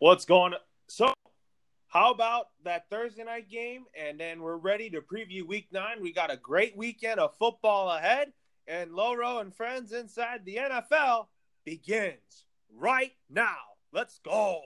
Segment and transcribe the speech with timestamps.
[0.00, 0.60] What's going on?
[0.86, 1.12] So,
[1.88, 3.86] how about that Thursday night game?
[4.00, 6.00] And then we're ready to preview week nine.
[6.00, 8.32] We got a great weekend of football ahead,
[8.68, 11.26] and Loro and friends inside the NFL
[11.64, 13.56] begins right now.
[13.92, 14.60] Let's go.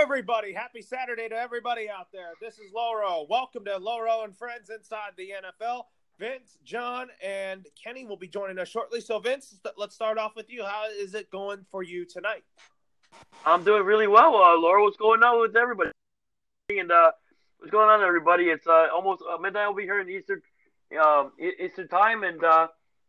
[0.00, 0.54] Everybody.
[0.54, 2.30] Happy Saturday to everybody out there.
[2.40, 3.26] This is Loro.
[3.28, 5.82] Welcome to Loro and Friends Inside the NFL.
[6.18, 9.02] Vince, John, and Kenny will be joining us shortly.
[9.02, 10.64] So, Vince, let's start off with you.
[10.64, 12.44] How is it going for you tonight?
[13.44, 14.36] I'm doing really well.
[14.36, 15.90] Uh, Loro, what's going on with everybody?
[16.70, 17.10] And uh,
[17.58, 18.44] what's going on, everybody?
[18.44, 20.40] It's uh, almost uh, midnight over here in Eastern
[20.98, 22.68] um, Eastern time, and uh,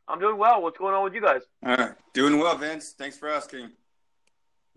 [0.10, 0.62] I'm doing well.
[0.62, 1.44] What's going on with you guys?
[1.66, 2.94] Uh, doing well, Vince.
[2.98, 3.70] Thanks for asking.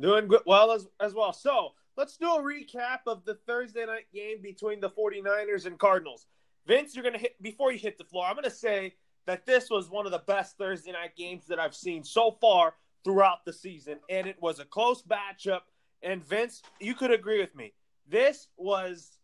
[0.00, 1.32] Doing good, well as, as well.
[1.32, 6.26] So let's do a recap of the Thursday night game between the 49ers and Cardinals.
[6.66, 8.94] Vince, you're going to hit, before you hit the floor, I'm going to say
[9.26, 12.74] that this was one of the best Thursday night games that I've seen so far
[13.04, 13.98] throughout the season.
[14.08, 15.60] And it was a close matchup.
[16.02, 17.72] And Vince, you could agree with me.
[18.08, 19.18] This was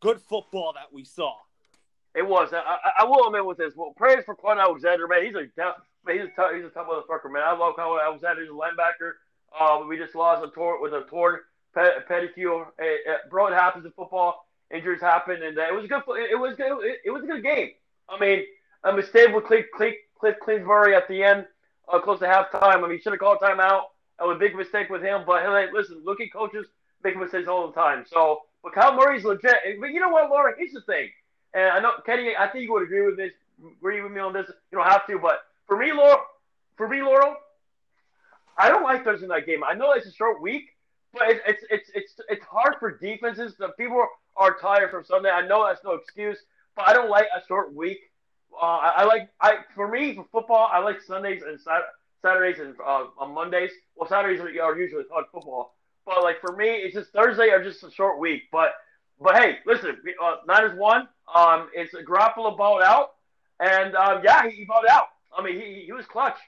[0.00, 1.34] good football that we saw.
[2.14, 2.50] It was.
[2.52, 3.74] I, I will admit with this.
[3.76, 5.24] Well, praise for Kwon Alexander, man.
[5.24, 5.76] He's a tough.
[6.08, 7.42] he's a tough, he's a tough motherfucker, man.
[7.44, 8.40] I love Kwon Alexander.
[8.40, 9.12] He's a linebacker.
[9.58, 11.40] Uh, we just lost a tor- with a torn
[11.76, 12.66] pedicure.
[12.78, 14.46] It, it, bro, it happens in football.
[14.74, 16.02] Injuries happen, and it was a good.
[16.30, 16.72] It was good.
[17.04, 17.70] It, was a good game.
[18.08, 18.42] I mean,
[18.82, 21.46] a mistake with Kliff, Kliff, Kliff Kingsbury at the end,
[21.92, 22.76] uh, close to halftime.
[22.76, 23.82] I mean, he should have called timeout.
[24.18, 25.22] That was a big mistake with him.
[25.24, 26.66] But hey, listen, rookie coaches
[27.04, 28.04] make mistakes all the time.
[28.08, 29.56] So, but Kyle Murray's legit.
[29.80, 30.52] But you know what, Loro?
[30.58, 31.10] Here's the thing.
[31.54, 33.32] And I know Kenny, I think you would agree with this.
[33.78, 34.46] Agree with me on this.
[34.70, 36.20] You don't have to, but for me, Loro,
[36.76, 37.36] for me, Laurel,
[38.58, 39.62] I don't like Thursday night game.
[39.64, 40.75] I know it's a short week,
[41.18, 43.54] but it's it's it's it's, it's hard for defenses.
[43.58, 44.06] The people
[44.36, 45.30] are tired from Sunday.
[45.30, 46.38] I know that's no excuse,
[46.74, 47.98] but I don't like a short week.
[48.52, 50.68] Uh, I, I, like I for me for football.
[50.70, 51.58] I like Sundays and
[52.22, 53.70] Saturdays and uh, on Mondays.
[53.96, 57.62] Well, Saturdays are, are usually college football, but like for me, it's just Thursday or
[57.62, 58.44] just a short week.
[58.52, 58.72] But
[59.20, 61.08] but hey, listen, uh, Niners won.
[61.34, 63.14] Um, it's a Garoppolo balled out,
[63.60, 65.06] and um, yeah, he, he balled out.
[65.36, 66.38] I mean, he he was clutch.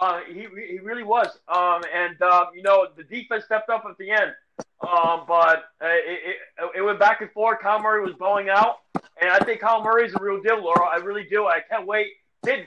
[0.00, 1.28] Uh, he he really was.
[1.48, 4.32] Um, and uh, you know the defense stepped up at the end.
[4.80, 7.60] Um, but uh, it, it, it went back and forth.
[7.60, 8.78] Kyle Murray was bowling out,
[9.20, 10.86] and I think Kyle Murray's a real deal, Loro.
[10.86, 11.46] I really do.
[11.46, 12.08] I can't wait.
[12.42, 12.66] Did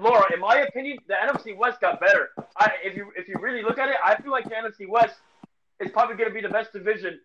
[0.00, 0.22] Loro?
[0.32, 2.30] In my opinion, the NFC West got better.
[2.56, 5.16] I, if you if you really look at it, I feel like the NFC West
[5.80, 7.20] is probably going to be the best division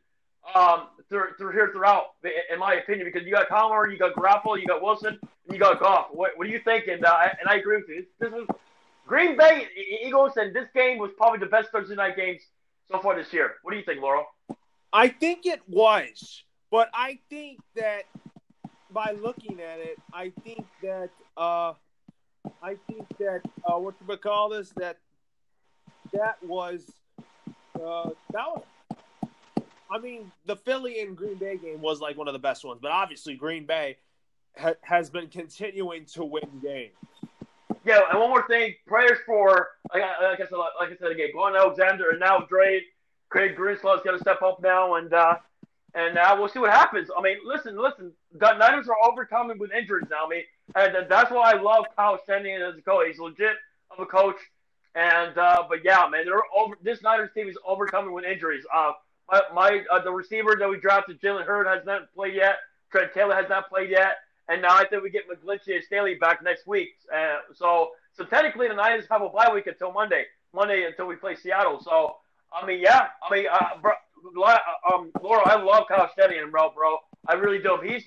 [0.55, 2.13] um, through, through here throughout,
[2.51, 5.53] in my opinion, because you got Kyle Murray, you got Garoppolo, you got Wilson, and
[5.53, 6.07] you got Goff.
[6.11, 6.87] What, what do you think?
[6.87, 8.05] And uh, and I agree with you.
[8.19, 8.47] This was
[9.05, 9.67] Green Bay
[10.03, 12.41] Eagles, and this game was probably the best Thursday night games
[12.89, 13.55] so far this year.
[13.61, 14.25] What do you think, Laurel?
[14.91, 18.03] I think it was, but I think that
[18.91, 21.73] by looking at it, I think that uh,
[22.61, 24.97] I think that uh, what you call this that
[26.13, 26.91] that was
[27.75, 28.63] uh, that was.
[29.91, 32.79] I mean, the Philly and Green Bay game was like one of the best ones,
[32.81, 33.97] but obviously Green Bay
[34.57, 36.93] ha- has been continuing to win games
[37.85, 41.57] yeah, and one more thing, prayers for like, I said, like I said again, Kwon
[41.57, 42.81] Alexander and now Dre,
[43.29, 45.35] Craig Greenlaw's got to step up now, and uh,
[45.95, 47.09] and uh, we'll see what happens.
[47.15, 50.25] I mean, listen, listen, the Niners are overcoming with injuries now.
[50.25, 50.43] I mean,
[50.75, 53.07] and that's why I love Kyle Shanahan as a coach.
[53.07, 53.55] He's legit
[53.91, 54.37] of a coach.
[54.95, 56.75] And uh, but yeah, man, they're over.
[56.81, 58.63] This Niners team is overcoming with injuries.
[58.73, 58.91] Uh,
[59.29, 62.57] my, my uh, the receiver that we drafted, Jalen Hurd, has not played yet.
[62.91, 64.17] Trent Taylor has not played yet.
[64.49, 66.89] And now I think we get McGlinchey and Staley back next week.
[67.13, 70.25] Uh, so so technically the Niners have a bye week until Monday.
[70.53, 71.81] Monday until we play Seattle.
[71.81, 72.17] So
[72.53, 73.93] I mean, yeah, I mean, uh, bro,
[74.93, 76.97] um, Loro, I love Kyle Shanahan, bro, bro.
[77.27, 77.79] I really do.
[77.83, 78.03] He's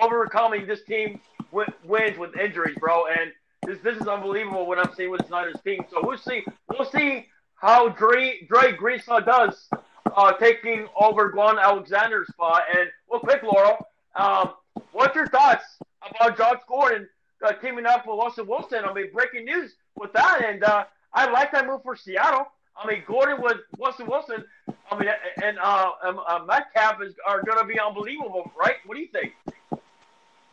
[0.00, 1.20] overcoming this team
[1.50, 3.32] with, wins with injuries, bro, and
[3.66, 5.84] this this is unbelievable what I'm seeing with the Niners team.
[5.90, 6.44] So we'll see.
[6.70, 9.68] We'll see how Dre Dre Greenlaw does
[10.16, 12.62] uh, taking over Kwon Alexander's spot.
[12.76, 13.86] And well, quick, Laurel,
[14.16, 14.54] um,
[14.92, 15.64] what's your thoughts
[16.08, 17.08] about Josh Gordon
[17.44, 18.84] uh, teaming up with Russell Wilson?
[18.84, 22.46] I mean, breaking news with that, and uh, I like that move for Seattle.
[22.76, 24.44] I mean, Gordon with Russell Wilson.
[24.90, 25.08] I mean,
[25.42, 28.76] and uh, uh, Metcalf is are going to be unbelievable, right?
[28.86, 29.32] What do you think?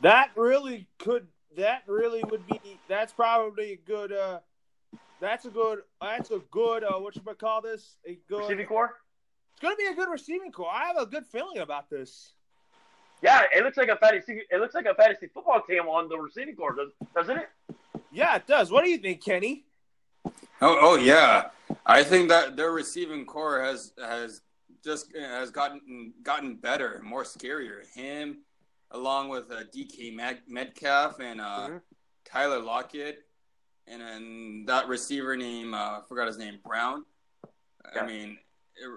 [0.02, 1.28] That really could.
[1.58, 2.60] That really would be.
[2.88, 4.12] That's probably a good.
[4.12, 4.40] Uh,
[5.20, 5.80] that's a good.
[6.02, 6.84] That's a good.
[6.84, 7.98] Uh, what you might call this?
[8.06, 8.96] A good receiving core.
[9.54, 10.70] It's going to be a good receiving core.
[10.72, 12.34] I have a good feeling about this.
[13.22, 14.42] Yeah, it looks like a fantasy.
[14.50, 16.76] It looks like a fantasy football team on the receiving core,
[17.16, 17.50] doesn't it?
[18.12, 18.72] Yeah, it does.
[18.72, 19.66] What do you think, Kenny?
[20.62, 21.50] Oh, oh yeah.
[21.86, 24.42] I think that their receiving core has has
[24.84, 27.86] just has gotten gotten better, more scarier.
[27.94, 28.40] Him,
[28.92, 30.16] along with uh, DK
[30.48, 31.78] Metcalf and uh, mm-hmm.
[32.26, 33.26] Tyler Lockett,
[33.88, 37.06] and then that receiver name uh, I forgot his name Brown.
[37.94, 38.02] Yeah.
[38.02, 38.38] I mean,
[38.76, 38.90] it,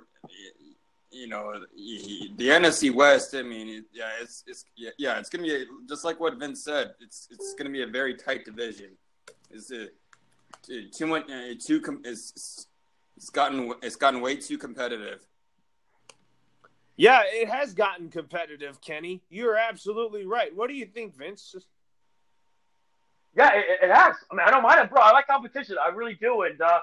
[1.12, 3.34] you know, he, the NFC West.
[3.34, 6.38] I mean, it, yeah, it's it's yeah, yeah, it's gonna be a, just like what
[6.38, 6.94] Vince said.
[7.00, 8.90] It's it's gonna be a very tight division.
[9.50, 9.94] Is it
[10.92, 11.30] too much?
[11.30, 12.66] Uh, too com- it's
[13.16, 15.26] it's gotten it's gotten way too competitive.
[16.96, 19.22] Yeah, it has gotten competitive, Kenny.
[19.30, 20.54] You're absolutely right.
[20.54, 21.54] What do you think, Vince?
[23.34, 24.14] Yeah, it, it has.
[24.30, 25.00] I mean, I don't mind it, bro.
[25.00, 25.76] I like competition.
[25.82, 26.42] I really do.
[26.42, 26.80] And uh,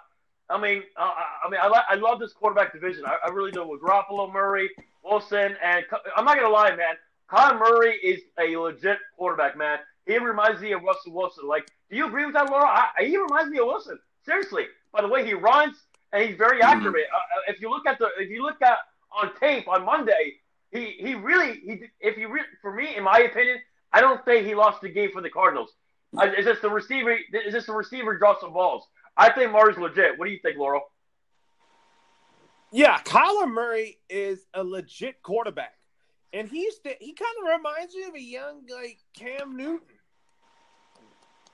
[0.49, 1.11] I mean, uh,
[1.45, 3.05] I mean, I, like, I love this quarterback division.
[3.05, 3.67] I, I really do.
[3.67, 4.69] With Garoppolo, Murray,
[5.03, 5.85] Wilson, and
[6.15, 6.95] I'm not gonna lie, man.
[7.31, 9.77] Kyler Murray is a legit quarterback, man.
[10.07, 11.47] He reminds me of Russell Wilson.
[11.47, 12.65] Like, do you agree with that, Loro?
[12.65, 13.99] I, he reminds me of Wilson.
[14.25, 15.75] Seriously, by the way he runs,
[16.11, 16.77] and he's very mm-hmm.
[16.77, 17.05] accurate.
[17.05, 17.51] Mm-hmm.
[17.51, 18.77] Uh, if you look at the, if you look at
[19.11, 20.33] on tape on Monday,
[20.71, 23.59] he he really he if you re, for me in my opinion,
[23.93, 25.71] I don't think he lost the game for the Cardinals.
[26.17, 27.15] Uh, is this the receiver?
[27.45, 28.87] Is this the receiver draw some balls?
[29.19, 30.17] I think Murray's legit.
[30.17, 30.81] What do you think, Laurel?
[32.71, 35.73] Yeah, Kyler Murray is a legit quarterback,
[36.31, 39.81] and he's the, he kind of reminds me of a young like Cam Newton.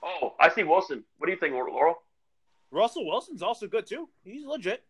[0.03, 1.03] Oh, I see Wilson.
[1.17, 1.95] What do you think, Laurel?
[2.69, 4.09] Russell Wilson's also good too.
[4.23, 4.83] He's legit.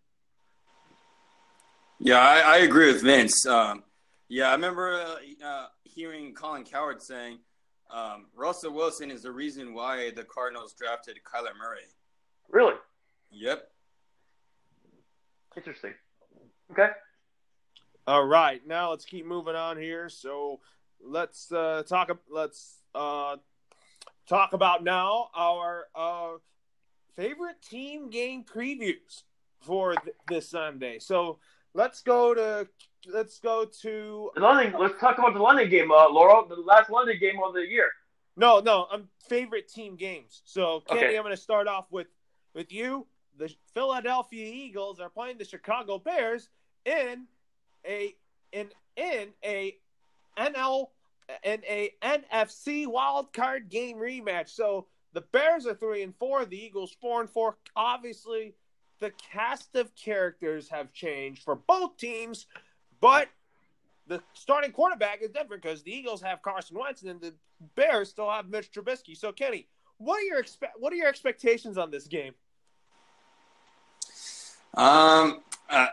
[1.99, 3.45] Yeah, I, I agree with Vince.
[3.45, 3.83] Um,
[4.27, 7.37] yeah, I remember uh, uh, hearing Colin Cowherd saying
[7.89, 11.85] um, Russell Wilson is the reason why the Cardinals drafted Kyler Murray.
[12.51, 12.75] Really?
[13.31, 13.67] Yep.
[15.57, 15.93] Interesting.
[16.71, 16.87] Okay.
[18.07, 20.09] All right, now let's keep moving on here.
[20.09, 20.59] So
[21.03, 22.15] let's uh, talk.
[22.29, 23.37] Let's uh,
[24.27, 26.33] talk about now our uh,
[27.15, 29.23] favorite team game previews
[29.61, 30.99] for th- this Sunday.
[30.99, 31.39] So
[31.73, 32.67] let's go to
[33.11, 34.75] let's go to London.
[34.79, 36.47] Let's talk about the London game, uh, Laurel.
[36.47, 37.89] The last London game of the year.
[38.37, 40.41] No, no, I'm favorite team games.
[40.45, 41.17] So Kenny, okay.
[41.17, 42.07] I'm going to start off with
[42.55, 43.05] with you.
[43.37, 46.49] The Philadelphia Eagles are playing the Chicago Bears
[46.85, 47.25] in
[47.85, 48.15] a
[48.51, 49.75] in in a
[50.37, 50.87] NL
[51.43, 54.49] in a NFC wild card game rematch.
[54.49, 57.57] So the Bears are three and four, the Eagles four and four.
[57.75, 58.55] Obviously,
[58.99, 62.47] the cast of characters have changed for both teams,
[63.01, 63.27] but
[64.07, 67.33] the starting quarterback is different because the Eagles have Carson Wentz and the
[67.75, 69.17] Bears still have Mitch Trubisky.
[69.17, 72.33] So, Kenny, what are your expe- what are your expectations on this game?
[74.75, 75.39] Um,
[75.69, 75.87] uh,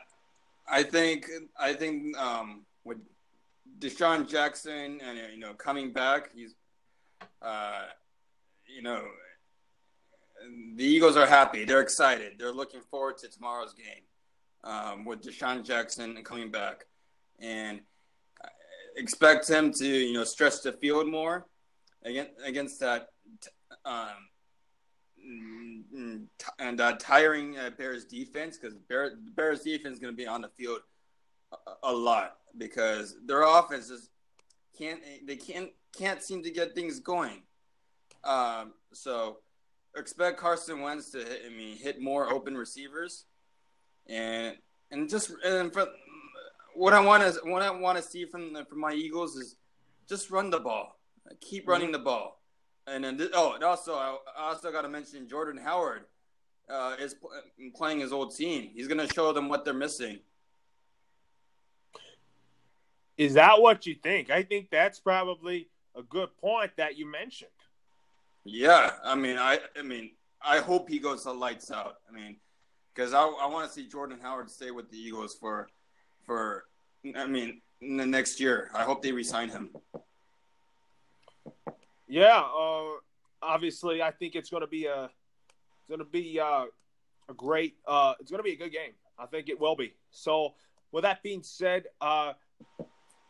[0.69, 1.27] I think
[1.59, 2.99] I think um, with
[3.79, 6.55] DeSean Jackson and you know coming back, he's
[7.41, 7.85] uh,
[8.67, 9.05] you know
[10.75, 11.65] the Eagles are happy.
[11.65, 12.33] They're excited.
[12.39, 14.03] They're looking forward to tomorrow's game
[14.65, 16.87] um, with DeSean Jackson coming back,
[17.39, 17.81] and
[18.97, 21.47] expect him to you know stretch the field more
[22.05, 23.11] against against that
[23.85, 24.29] um,
[26.59, 30.43] and uh, tiring uh, Bears defense because Bear, Bears defense is going to be on
[30.43, 30.81] the field
[31.53, 34.11] a, a, lot because their offenses
[34.77, 37.43] can't they can't can't seem to get things going.
[38.25, 39.39] Um, so
[39.97, 43.25] expect Carson Wentz to hit, I mean hit more open receivers,
[44.09, 44.57] and
[44.91, 45.87] and just and for,
[46.75, 49.57] what I want to what I want to see from the, from my Eagles is
[50.09, 50.99] just run the ball,
[51.41, 51.93] keep running mm-hmm.
[51.93, 52.42] the ball,
[52.87, 56.05] and then this, oh, and also I also got to mention Jordan Howard
[56.69, 57.15] uh, is
[57.75, 58.71] playing his old team.
[58.75, 60.21] He's going to show them what they're missing.
[63.17, 64.31] Is that what you think?
[64.31, 67.51] I think that's probably a good point that you mentioned.
[68.45, 71.97] Yeah, I mean, I, I mean, I hope he goes to lights out.
[72.09, 72.37] I mean,
[72.93, 75.69] because I, I want to see Jordan Howard stay with the Eagles for,
[76.25, 76.65] for,
[77.17, 78.71] I mean, in the next year.
[78.75, 79.71] I hope they resign him.
[82.13, 82.91] Yeah, uh,
[83.41, 86.65] obviously, I think it's going to be a, it's going to be uh,
[87.31, 88.93] a great, uh, it's going to be a good game.
[89.19, 89.95] I think it will be.
[90.11, 90.53] So,
[90.93, 92.35] with that being said, uh,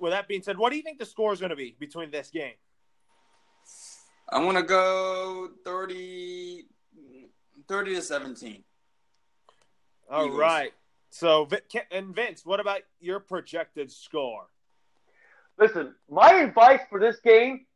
[0.00, 2.10] with that being said, what do you think the score is going to be between
[2.10, 2.54] this game?
[4.30, 6.64] I'm going to go 30,
[7.68, 8.64] 30 to 17.
[10.10, 10.40] All Eagles.
[10.40, 10.72] right.
[11.10, 11.48] So,
[11.92, 14.46] and Vince, what about your projected score?
[15.56, 17.66] Listen, my advice for this game,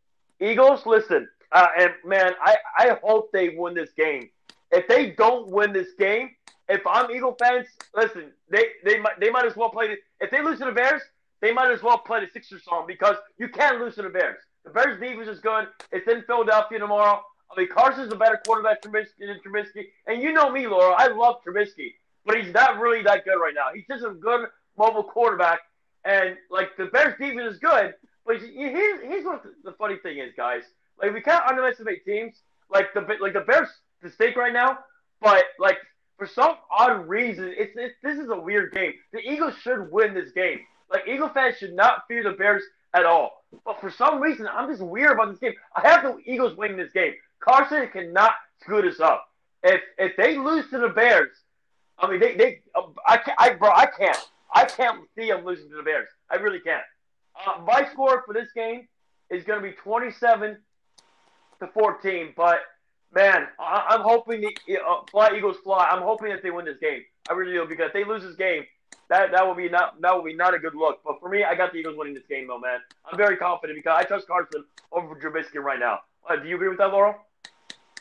[0.41, 4.31] Eagles, listen, uh, and man, I, I hope they win this game.
[4.71, 6.31] If they don't win this game,
[6.69, 9.89] if I'm Eagle fans, listen, they they might they might as well play.
[9.89, 11.03] The, if they lose to the Bears,
[11.41, 14.39] they might as well play the Sixers song because you can't lose to the Bears.
[14.65, 15.69] The Bears defense is good.
[15.93, 17.23] It's in Philadelphia tomorrow.
[17.51, 19.87] I mean, Carson's a better quarterback than Trubisky.
[20.09, 20.93] And you know me, Loro.
[20.93, 23.67] I love Trubisky, but he's not really that good right now.
[23.73, 25.61] He's just a good mobile quarterback.
[26.05, 27.95] And, like, the Bears defense is good.
[28.27, 30.63] But here's, here's what the funny thing is, guys.
[31.01, 32.35] Like, we can't underestimate teams.
[32.71, 33.69] Like, the like the Bears,
[34.03, 34.79] the stake right now.
[35.21, 35.79] But, like,
[36.19, 38.95] for some odd reason, it's, it's this is a weird game.
[39.13, 40.61] The Eagles should win this game.
[40.91, 42.63] Like Eagle fans should not fear the Bears
[42.95, 43.43] at all.
[43.65, 45.55] But for some reason, I'm just weird about this game.
[45.75, 47.15] I have the Eagles winning this game.
[47.41, 49.29] Carson cannot screw this up.
[49.63, 51.31] If if they lose to the Bears,
[51.99, 52.61] I mean they they
[53.07, 54.19] I can't I bro I can't
[54.55, 56.09] I can't see them losing to the Bears.
[56.31, 56.85] I really can't.
[57.45, 58.89] Uh, my score for this game
[59.31, 60.57] is going to be 27
[61.61, 62.33] to 14.
[62.37, 62.61] But
[63.15, 65.89] man, I, am hoping the uh, fly Eagles fly.
[65.91, 67.03] I'm hoping that they win this game.
[67.29, 68.65] I really do because if they lose this game,
[69.09, 71.01] that that will be not that will be not a good look.
[71.05, 72.81] But for me, I got the Eagles winning this game, though, man.
[73.11, 76.01] I'm very confident because I trust Carson over Trubisky right now.
[76.29, 77.15] Uh, do you agree with that, Laurel?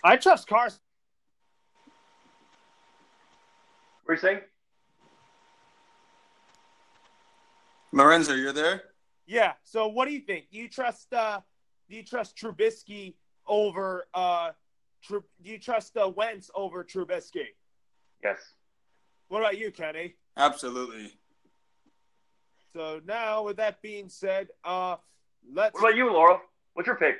[0.03, 0.79] I trust Carson.
[4.03, 4.39] What are you saying?
[7.91, 8.83] Lorenzo, you're there.
[9.27, 9.53] Yeah.
[9.63, 10.49] So, what do you think?
[10.51, 11.13] Do you trust?
[11.13, 11.41] uh
[11.89, 13.15] Do you trust Trubisky
[13.47, 14.07] over?
[14.13, 14.51] uh
[15.03, 17.45] Tr- Do you trust uh, Wentz over Trubisky?
[18.23, 18.39] Yes.
[19.27, 20.15] What about you, Kenny?
[20.37, 21.11] Absolutely.
[22.73, 24.97] So now, with that being said, uh,
[25.53, 25.73] let's.
[25.75, 26.41] What about you, Loro?
[26.73, 27.17] What's your pick?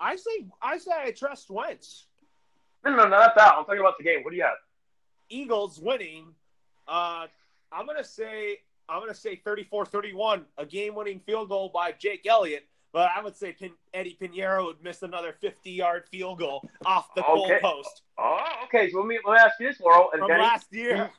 [0.00, 2.06] I say, I say, I trust Wentz.
[2.84, 3.54] No, no, no, not that.
[3.54, 4.22] I'm talking about the game.
[4.24, 4.56] What do you have?
[5.28, 6.26] Eagles winning.
[6.88, 7.26] Uh,
[7.72, 12.66] I'm gonna say, I'm gonna say 34-31, a game-winning field goal by Jake Elliott.
[12.92, 17.24] But I would say Pin- Eddie Piñeiro would miss another 50-yard field goal off the
[17.24, 17.58] okay.
[17.62, 17.84] goalpost.
[18.16, 18.90] Oh, okay.
[18.90, 20.08] So let me let me ask you this, Laurel.
[20.12, 21.10] And From last year.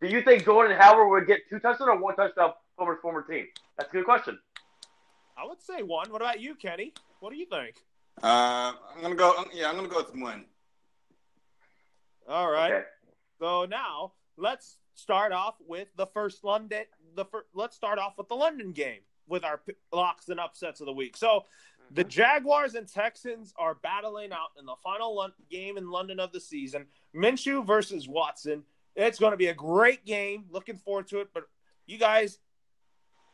[0.00, 3.22] Do you think Jordan Howard would get two touchdowns or one touchdown from his former
[3.22, 3.46] team?
[3.76, 4.38] That's a good question.
[5.36, 6.10] I would say one.
[6.10, 6.94] What about you, Kenny?
[7.20, 7.74] What do you think?
[8.22, 9.44] Uh, I'm gonna go.
[9.52, 10.44] Yeah, I'm gonna go with one.
[12.28, 12.72] All right.
[12.72, 12.84] Okay.
[13.40, 16.84] So now let's start off with the first London.
[17.14, 19.60] The first, let's start off with the London game with our
[19.92, 21.16] locks and upsets of the week.
[21.16, 21.44] So
[21.92, 22.08] the mm-hmm.
[22.08, 26.86] Jaguars and Texans are battling out in the final game in London of the season.
[27.14, 28.64] Minshew versus Watson.
[28.96, 30.46] It's going to be a great game.
[30.50, 31.28] Looking forward to it.
[31.32, 31.44] But
[31.86, 32.38] you guys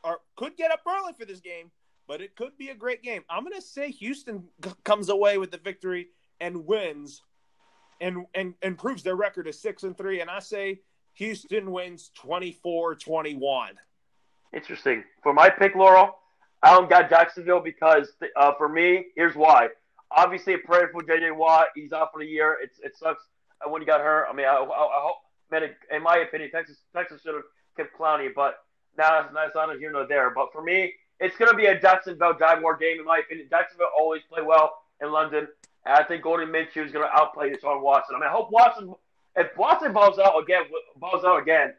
[0.02, 1.70] are could get up early for this game,
[2.06, 3.22] but it could be a great game.
[3.30, 4.44] I'm going to say Houston
[4.84, 6.08] comes away with the victory
[6.40, 7.22] and wins,
[8.00, 10.20] and and improves their record to six and three.
[10.20, 10.80] And I say
[11.14, 13.68] Houston wins 24-21.
[14.52, 15.04] Interesting.
[15.22, 16.16] For my pick, Laurel,
[16.62, 19.68] I don't got Jacksonville because uh, for me, here's why.
[20.10, 21.32] Obviously, a prayer for J.J.
[21.32, 21.66] Watt.
[21.74, 22.56] He's out for the year.
[22.62, 23.22] It's, it sucks
[23.66, 24.26] when he got hurt.
[24.30, 25.16] I mean, I, I, I hope
[25.50, 27.44] man, in my opinion, Texas Texas should have
[27.76, 28.58] kept Clowney, but
[28.96, 30.30] now it's, it's not here nor there.
[30.30, 33.48] But for me, it's going to be a Jacksonville Jaguar game, in my opinion.
[33.50, 35.48] Jacksonville always play well in London.
[35.86, 38.16] And I think Gardner Minshew is going to outplay Deshaun Watson.
[38.16, 38.94] I mean, I hope Watson,
[39.36, 40.62] if Watson balls out again,
[40.96, 41.74] balls out again,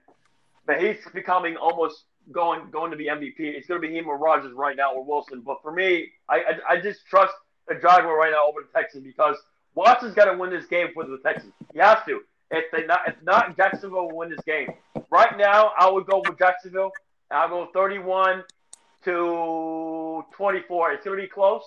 [0.65, 3.35] but he's becoming almost going going to be MVP.
[3.39, 5.41] It's going to be him or Rodgers right now or Wilson.
[5.41, 7.33] But for me, I, I, I just trust
[7.67, 9.37] the Jaguar right now over the Texans because
[9.75, 11.53] Watson's got to win this game for the Texans.
[11.73, 12.21] He has to.
[12.51, 14.69] If they not, if not, Jacksonville will win this game.
[15.09, 16.91] Right now, I would go with Jacksonville.
[17.31, 18.43] I'll go 31
[19.05, 20.91] to 24.
[20.93, 21.63] It's going to be close,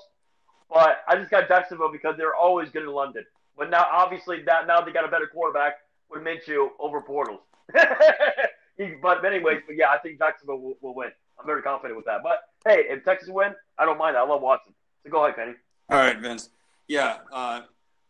[0.71, 3.25] but I just got Jacksonville because they're always good in London.
[3.59, 5.79] But now, obviously, that now they got a better quarterback
[6.11, 7.41] with Minshew over Bortles.
[9.03, 11.11] but anyways, but yeah, I think Jacksonville will, will, win.
[11.39, 12.23] I'm very confident with that.
[12.23, 14.17] But hey, if Texas win, I don't mind.
[14.17, 14.75] I love Watson.
[15.05, 15.53] So go ahead, Penny.
[15.91, 16.51] All right, Vince.
[16.87, 17.63] Yeah, uh,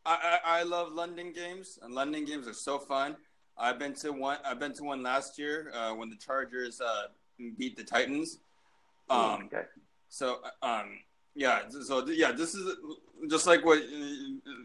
[0.04, 3.16] I, I, I love London games, and London games are so fun.
[3.56, 4.38] I've been to one.
[4.44, 7.06] I've been to one last year uh, when the Chargers uh,
[7.56, 8.38] beat the Titans.
[9.10, 9.62] Um, okay.
[10.08, 11.00] So, um,
[11.34, 11.60] yeah.
[11.68, 12.76] So, yeah, this is
[13.30, 13.80] just like what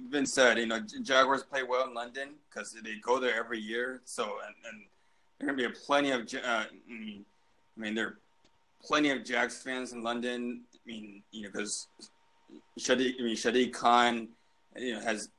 [0.10, 0.58] Vince said.
[0.58, 4.01] You know, Jaguars play well in London because they go there every year.
[4.05, 4.82] So, and, and
[5.39, 6.22] there are gonna be plenty of.
[6.34, 6.65] Uh, I
[7.77, 8.20] mean, there are
[8.84, 10.62] plenty of Jags fans in London.
[10.74, 11.88] I mean, you know, because
[12.79, 14.27] Shadi, I mean, Shadi Khan,
[14.75, 15.29] you know, has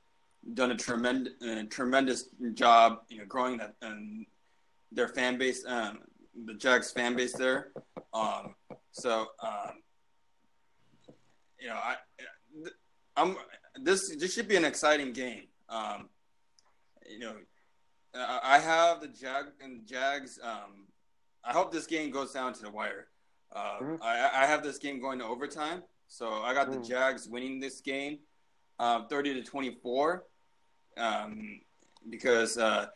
[0.55, 4.27] done a tremendous, uh, tremendous job, you know, growing that um,
[4.93, 6.01] their fan base, um,
[6.47, 7.69] the Jags fan base there.
[8.13, 8.55] Um,
[8.93, 9.83] so, um,
[11.65, 11.97] you know, I,
[13.17, 13.37] I'm
[13.81, 14.15] this.
[14.17, 15.45] This should be an exciting game.
[15.71, 16.11] Um,
[17.11, 17.35] you know,
[18.15, 20.39] I have the Jag and Jags.
[20.43, 20.87] Um,
[21.43, 23.07] I hope this game goes down to the wire.
[23.51, 24.03] Uh, mm-hmm.
[24.03, 26.89] I, I, have this game going to overtime, so I got the mm.
[26.89, 28.19] Jags winning this game,
[28.79, 30.25] uh, thirty to twenty-four,
[30.99, 31.61] um,
[32.11, 32.87] because uh,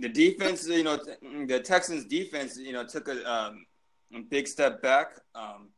[0.00, 0.98] the defense, you know,
[1.46, 3.66] the Texans' defense, you know, took a, um,
[4.14, 5.68] a big step back um,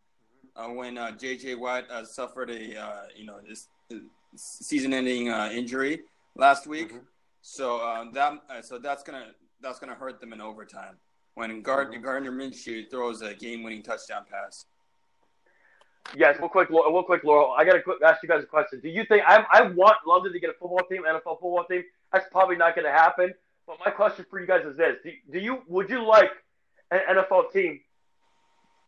[0.57, 1.55] uh, when uh, J.J.
[1.57, 3.69] Watt uh, suffered a, uh, you know, this
[4.35, 6.01] season-ending uh, injury
[6.35, 6.89] last week.
[6.89, 7.05] Mm-hmm.
[7.43, 9.29] So uh, that so that's gonna
[9.61, 10.97] that's gonna hurt them in overtime
[11.35, 12.05] when Gardner, mm-hmm.
[12.05, 14.65] Gardner Minshew throws a game-winning touchdown pass.
[16.15, 17.55] Yes, real quick, real quick, Laurel.
[17.57, 18.81] I got to ask you guys a question.
[18.81, 21.83] Do you think I, I want London to get a football team, NFL football team?
[22.13, 23.35] That's probably not going to happen.
[23.67, 26.31] But my question for you guys is this: Do, do you would you like
[26.91, 27.81] an NFL team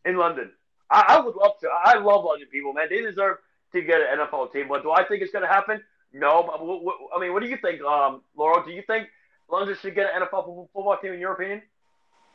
[0.04, 0.52] in London?
[0.90, 1.68] I, I, would love to.
[1.68, 2.86] I love London people, man.
[2.90, 3.38] They deserve
[3.72, 4.68] to get an NFL team.
[4.68, 5.82] But do I think it's going to happen?
[6.12, 7.08] No.
[7.14, 8.64] I mean, what do you think, um, Laurel?
[8.64, 9.08] Do you think
[9.50, 11.62] London should get an NFL football team in your opinion?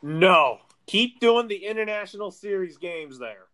[0.02, 0.58] No.
[0.86, 3.46] Keep doing the international series games there.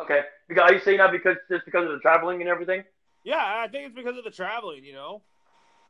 [0.00, 0.22] Okay.
[0.48, 2.84] Because, Are you saying that because just because of the traveling and everything?
[3.24, 4.84] Yeah, I think it's because of the traveling.
[4.84, 5.22] You know.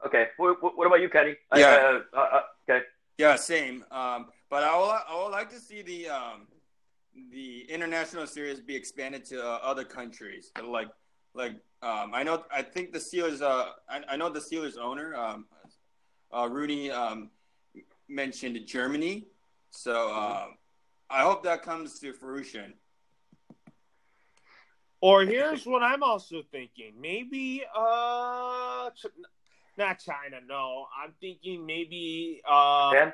[0.07, 0.29] Okay.
[0.37, 1.37] What, what about you, Kenny?
[1.55, 2.01] Yeah.
[2.15, 2.85] Uh, uh, uh, okay.
[3.19, 3.85] Yeah, same.
[3.91, 6.47] Um, but I would, I would like to see the um,
[7.31, 10.53] the international series be expanded to uh, other countries.
[10.63, 10.89] Like
[11.35, 13.43] like um, I know I think the Steelers.
[13.43, 15.47] Uh, I, I know the Steelers owner um,
[16.33, 17.31] uh, Rooney um,
[18.09, 19.27] mentioned Germany.
[19.71, 20.47] So uh,
[21.09, 22.75] I hope that comes to fruition.
[25.01, 26.93] Or here's what I'm also thinking.
[27.01, 28.91] Maybe uh
[29.79, 30.87] not China, no.
[31.03, 33.13] I'm thinking maybe uh Japan?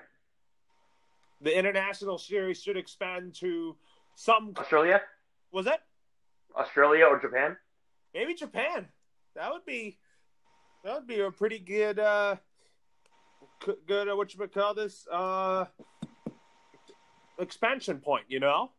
[1.40, 3.76] the international series should expand to
[4.16, 5.00] some Australia?
[5.52, 5.82] Was that?
[6.56, 7.56] Australia or Japan?
[8.12, 8.88] Maybe Japan.
[9.36, 9.98] That would be
[10.82, 12.36] that would be a pretty good uh
[13.86, 15.66] good uh, what you would call this uh
[17.38, 18.70] expansion point, you know?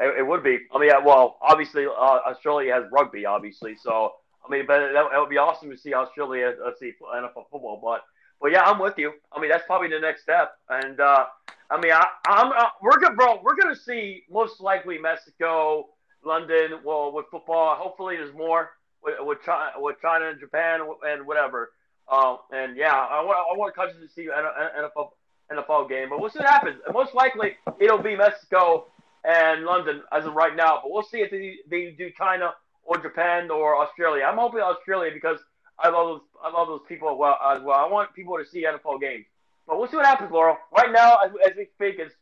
[0.00, 0.58] It, it would be.
[0.72, 3.76] I mean, well, obviously, uh, Australia has rugby, obviously.
[3.76, 4.12] So,
[4.46, 7.80] I mean, but that, that would be awesome to see Australia, let's see, NFL football.
[7.82, 8.02] But,
[8.40, 9.12] but yeah, I'm with you.
[9.32, 10.52] I mean, that's probably the next step.
[10.68, 11.26] And, uh,
[11.70, 15.88] I mean, I, I'm, uh, we're gonna, bro, we're gonna see most likely Mexico,
[16.24, 17.74] London, well, with football.
[17.76, 18.70] Hopefully, there's more
[19.02, 21.72] with, with China, with China and Japan and whatever.
[22.10, 25.10] Um, and yeah, I want, I want countries to see NFL,
[25.52, 26.80] NFL game, but we'll see what happens.
[26.92, 28.86] Most likely, it'll be Mexico
[29.24, 30.80] and London as of right now.
[30.82, 34.24] But we'll see if they, they do China or Japan or Australia.
[34.24, 35.38] I'm hoping Australia because
[35.80, 37.38] I love those I love those people as well.
[37.50, 37.78] As well.
[37.78, 39.26] I want people to see NFL games.
[39.66, 40.56] But we'll see what happens, Laurel.
[40.76, 42.12] Right now, as, as we speak, is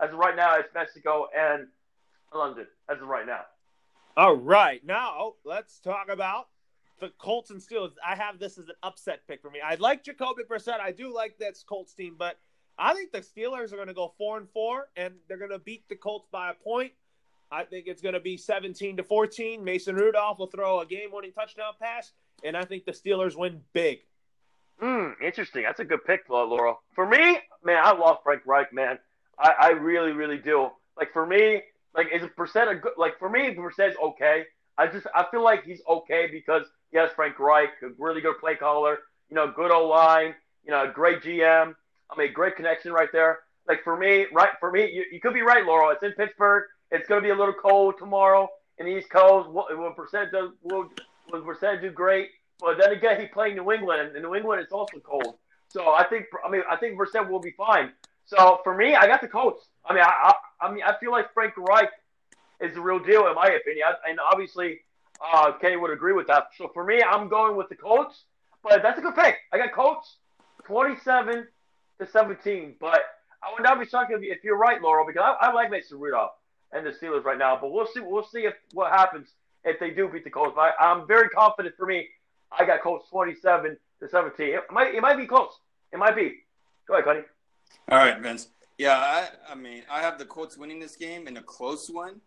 [0.00, 1.68] as of right now, it's Mexico and
[2.34, 3.42] London as of right now.
[4.16, 6.48] All right, now let's talk about
[7.00, 7.92] the Colts and Steelers.
[8.04, 9.60] I have this as an upset pick for me.
[9.60, 10.80] I like Jacoby Brissett.
[10.80, 12.38] I do like this Colts team, but
[12.78, 15.58] I think the Steelers are going to go four and four, and they're going to
[15.58, 16.92] beat the Colts by a point.
[17.50, 19.62] I think it's going to be 17 to 14.
[19.62, 22.12] Mason Rudolph will throw a game-winning touchdown pass,
[22.44, 23.98] and I think the Steelers win big.
[24.80, 25.62] Hmm, interesting.
[25.62, 26.80] That's a good pick, Laurel.
[26.94, 28.98] For me, man, I love Frank Reich, man.
[29.38, 30.70] I, I really, really do.
[30.98, 31.62] Like for me,
[31.94, 32.92] like is a percent a good?
[32.96, 34.44] Like for me, the Brissett's okay.
[34.78, 38.54] I just I feel like he's okay because yes, Frank Reich, a really good play
[38.54, 38.98] caller.
[39.30, 40.34] You know, good O line.
[40.64, 41.74] You know, great GM.
[42.10, 43.40] I mean, great connection right there.
[43.68, 45.90] Like for me, right for me, you, you could be right, Laurel.
[45.90, 46.64] It's in Pittsburgh.
[46.90, 49.48] It's going to be a little cold tomorrow in the East Coast.
[49.48, 50.88] What percent does will,
[51.30, 52.30] will Brissett do great?
[52.58, 55.36] But then again, he played New England, and New England is also cold.
[55.68, 57.92] So I think I mean I think Brissett will be fine.
[58.24, 59.66] So for me, I got the Colts.
[59.84, 61.90] I mean I, I, I mean I feel like Frank Reich
[62.60, 64.80] is the real deal in my opinion, and obviously
[65.20, 66.48] uh, Kenny would agree with that.
[66.56, 68.24] So for me, I'm going with the Colts.
[68.62, 69.36] But that's a good pick.
[69.52, 70.16] I got Colts
[70.64, 71.46] 27
[72.00, 72.74] to 17.
[72.80, 73.00] But
[73.42, 75.98] I would not be shocked if, if you're right, Laurel, because I, I like Mason
[75.98, 76.32] Rudolph
[76.72, 77.56] and the Steelers right now.
[77.60, 78.00] But we'll see.
[78.00, 79.28] We'll see if what happens
[79.66, 80.52] if they do beat the Colts.
[80.54, 82.08] But I, am very confident for me.
[82.56, 84.46] I got Colts 27 to 17.
[84.48, 85.50] It might, it might be close.
[85.92, 86.34] It might be.
[86.88, 87.20] Go ahead, Cuddy.
[87.90, 88.48] All right, Vince.
[88.78, 92.20] Yeah, I, I mean, I have the Colts winning this game in a close one.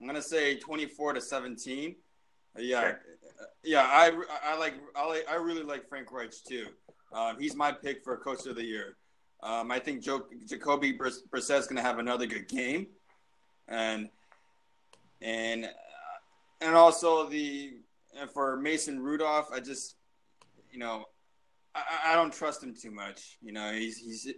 [0.00, 1.94] I'm gonna say 24 to 17.
[2.58, 3.00] Yeah, Sure.
[3.62, 3.82] yeah.
[3.82, 4.10] I,
[4.42, 6.68] I like I like I really like Frank Reich too.
[7.12, 8.96] Um, he's my pick for Coach of the Year.
[9.42, 12.86] Um, I think Joe, Jacoby Brissett is gonna have another good game,
[13.68, 14.08] and
[15.20, 15.68] and
[16.60, 17.74] and also the
[18.18, 19.96] and for Mason Rudolph, I just
[20.70, 21.06] you know
[21.74, 23.38] I, I don't trust him too much.
[23.42, 24.32] You know, he's he's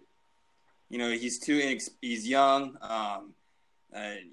[0.88, 3.35] you know he's too inex- he's young, um,
[3.92, 4.30] and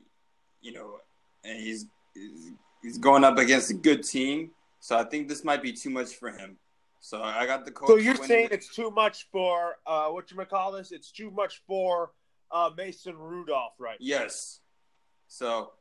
[0.62, 0.98] you know,
[1.44, 4.52] and he's he's he's going up against a good team.
[4.80, 6.58] So I think this might be too much for him.
[7.02, 7.90] So I got the coach.
[7.90, 8.52] So you're saying it.
[8.52, 10.92] it's too much for uh, what you call this?
[10.92, 12.12] It's too much for
[12.52, 13.98] uh, Mason Rudolph, right?
[14.00, 14.60] yes.
[15.28, 15.72] So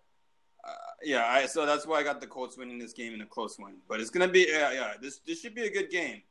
[1.02, 3.58] yeah, I so that's why I got the Colts winning this game in a close
[3.58, 3.76] one.
[3.88, 6.22] But it's gonna be yeah yeah this this should be a good game.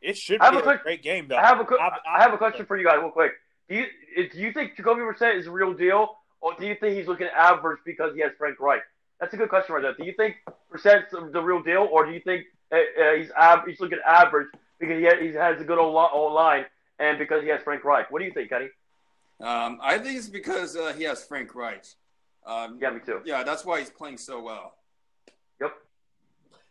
[0.00, 1.36] It should I be have a a quick- great game, though.
[1.36, 3.32] I have a que- I've- I have a question for you guys, real quick.
[3.68, 3.86] Do you
[4.30, 7.26] do you think Jacoby Brissett is a real deal, or do you think he's looking
[7.28, 8.82] average because he has Frank Reich?
[9.20, 9.94] That's a good question right there.
[9.94, 10.36] Do you think
[10.72, 14.46] Brissett's the real deal, or do you think uh, uh, he's av- he's looking average
[14.78, 16.64] because he has, he has a good old, old line
[17.00, 18.10] and because he has Frank Reich?
[18.10, 18.68] What do you think, Kenny?
[19.40, 21.84] Um, I think it's because uh, he has Frank Reich.
[22.46, 23.20] Um, Yeah, me too.
[23.24, 24.74] yeah, that's why he's playing so well.
[25.60, 25.72] Yep.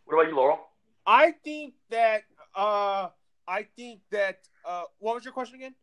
[0.04, 0.60] What about you, Laurel?
[1.06, 2.22] I think that.
[2.54, 3.08] Uh,
[3.46, 4.40] I think that.
[4.64, 5.74] Uh, what was your question again?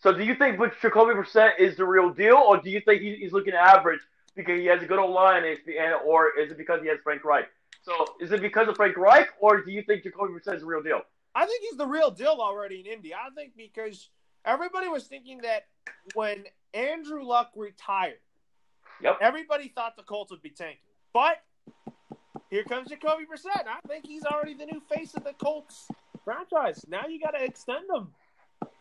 [0.00, 3.02] So do you think but Jacoby Brissett is the real deal, or do you think
[3.02, 4.00] he, he's looking average
[4.36, 6.88] because he has a good old line, and, it's- and or is it because he
[6.88, 7.46] has Frank Reich?
[7.82, 10.66] So is it because of Frank Reich, or do you think Jacoby Brissett is the
[10.66, 11.00] real deal?
[11.34, 13.14] I think he's the real deal already in Indy.
[13.14, 14.08] I think because
[14.44, 15.66] everybody was thinking that
[16.14, 18.18] when Andrew Luck retired,
[19.02, 19.18] Yep.
[19.20, 20.78] everybody thought the Colts would be tanking.
[21.12, 21.42] But
[22.50, 23.66] here comes Jacoby Brissett.
[23.66, 25.88] I think he's already the new face of the Colts
[26.24, 26.84] franchise.
[26.88, 28.08] Now you got to extend him.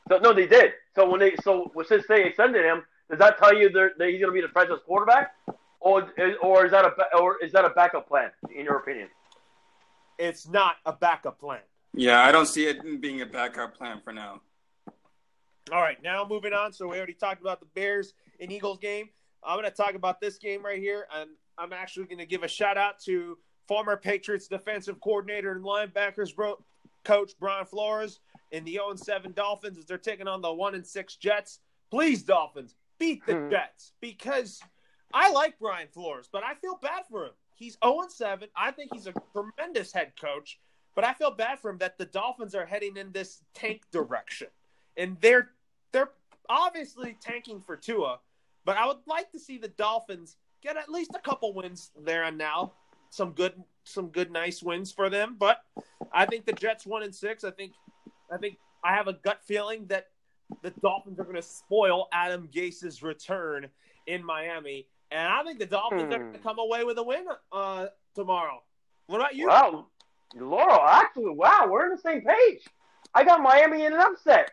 [0.09, 0.71] So, no, they did.
[0.95, 4.27] So when they so since they extended him, does that tell you that he's going
[4.27, 5.35] to be the franchise quarterback,
[5.79, 9.09] or or is that a or is that a backup plan in your opinion?
[10.17, 11.59] It's not a backup plan.
[11.93, 14.41] Yeah, I don't see it being a backup plan for now.
[15.71, 16.71] All right, now moving on.
[16.71, 19.09] So we already talked about the Bears and Eagles game.
[19.43, 22.43] I'm going to talk about this game right here, and I'm actually going to give
[22.43, 26.63] a shout out to former Patriots defensive coordinator and linebackers bro-
[27.03, 28.19] coach Brian Flores
[28.51, 31.59] and the 0 7 Dolphins as they're taking on the 1 and 6 Jets.
[31.91, 33.49] Please, Dolphins, beat the Hmm.
[33.49, 34.61] Jets because
[35.13, 37.31] I like Brian Flores, but I feel bad for him.
[37.55, 38.49] He's 0 7.
[38.55, 40.59] I think he's a tremendous head coach,
[40.95, 44.47] but I feel bad for him that the Dolphins are heading in this tank direction.
[44.97, 45.51] And they're
[45.91, 46.11] they're
[46.49, 48.19] obviously tanking for Tua,
[48.67, 52.25] but I would like to see the Dolphins get at least a couple wins there
[52.25, 52.73] and now.
[53.09, 53.53] Some good
[53.85, 55.61] some good nice wins for them, but
[56.11, 57.71] I think the Jets 1 and 6, I think
[58.29, 60.07] I think I have a gut feeling that
[60.61, 63.67] the Dolphins are going to spoil Adam Gase's return
[64.05, 66.23] in Miami, and I think the Dolphins are Hmm.
[66.23, 68.61] going to come away with a win uh, tomorrow.
[69.05, 69.47] What about you?
[69.47, 69.87] Wow,
[70.35, 72.65] Laurel, actually, wow, we're on the same page.
[73.13, 74.51] I got Miami in an upset.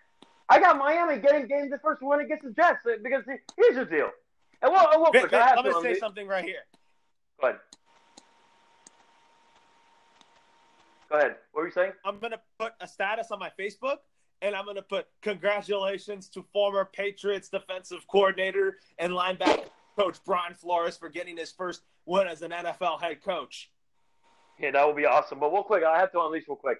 [0.48, 3.22] I got Miami getting the first win against the Jets uh, because
[3.56, 4.10] here's the deal.
[4.62, 6.64] And well, well, Vic, Vic, I have let me to- say something right here.
[7.40, 7.60] Go ahead.
[11.10, 11.36] Go ahead.
[11.52, 11.92] What were you saying?
[12.04, 13.98] I'm gonna put a status on my Facebook,
[14.42, 19.66] and I'm gonna put congratulations to former Patriots defensive coordinator and linebacker
[19.98, 23.70] coach Brian Flores for getting his first win as an NFL head coach.
[24.58, 25.40] Yeah, that would be awesome.
[25.40, 26.78] But real quick, I have to unleash real quick.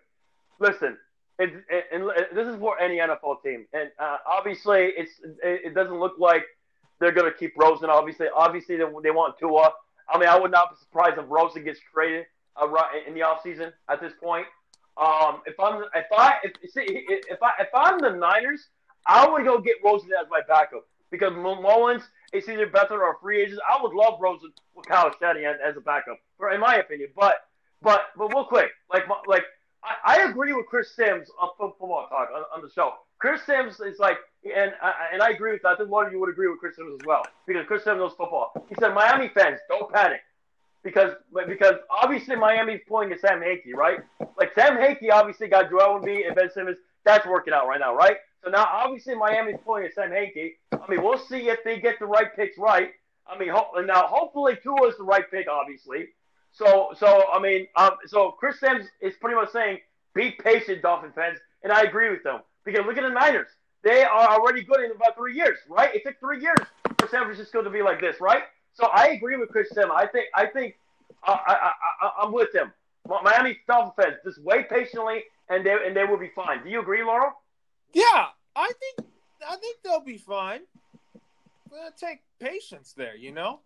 [0.58, 0.96] Listen,
[1.38, 1.52] it,
[1.92, 6.44] and this is for any NFL team, and uh, obviously, it's it, doesn't look like
[7.00, 7.90] they're going to keep Rosen.
[7.90, 9.72] Obviously, obviously they, they want Tua.
[10.08, 12.68] I mean, I would not be surprised if Rosen gets traded uh,
[13.06, 14.46] in the offseason at this point.
[14.96, 18.68] Um, if I'm if I if see, if I if I'm the Niners,
[19.06, 23.42] I would go get Rosen as my backup because Mullens is either better or free
[23.42, 23.60] agents.
[23.68, 27.10] I would love Rosen with Kyle Shanahan as a backup, for in my opinion.
[27.16, 27.36] But
[27.82, 29.44] but but real quick, like like
[29.84, 32.94] I, I agree with Chris Sims on Football Talk on, on the show.
[33.18, 35.68] Chris Sims is like, and I, and I agree with that.
[35.68, 37.98] I think one of you would agree with Chris Sims as well because Chris Sims
[37.98, 38.52] knows football.
[38.68, 40.20] He said, Miami fans, don't panic
[40.82, 41.12] because
[41.48, 44.00] because obviously Miami's pulling a Sam Hinkie, right?
[44.38, 46.76] Like Sam Hinkie obviously got Joel Embiid and Ben Simmons.
[47.04, 48.16] That's working out right now, right?
[48.44, 50.52] So now obviously Miami's pulling a Sam Hinkie.
[50.72, 52.90] I mean, we'll see if they get the right picks right.
[53.26, 56.08] I mean, ho- now hopefully Tua is the right pick, obviously.
[56.54, 59.78] So, so I mean, um, so Chris Sims is pretty much saying,
[60.14, 63.48] be patient, Dolphin fans, and I agree with them because look at the Niners;
[63.82, 65.92] they are already good in about three years, right?
[65.94, 66.58] It took three years
[66.98, 68.44] for San Francisco to be like this, right?
[68.72, 69.90] So I agree with Chris Sims.
[69.92, 70.76] I think, I think,
[71.24, 72.72] I, I, I, I'm with him.
[73.22, 76.62] Miami Dolphin fans, just wait patiently, and they and they will be fine.
[76.62, 77.32] Do you agree, Laurel?
[77.92, 79.08] Yeah, I think
[79.46, 80.60] I think they'll be fine.
[81.98, 83.58] Take patience there, you know.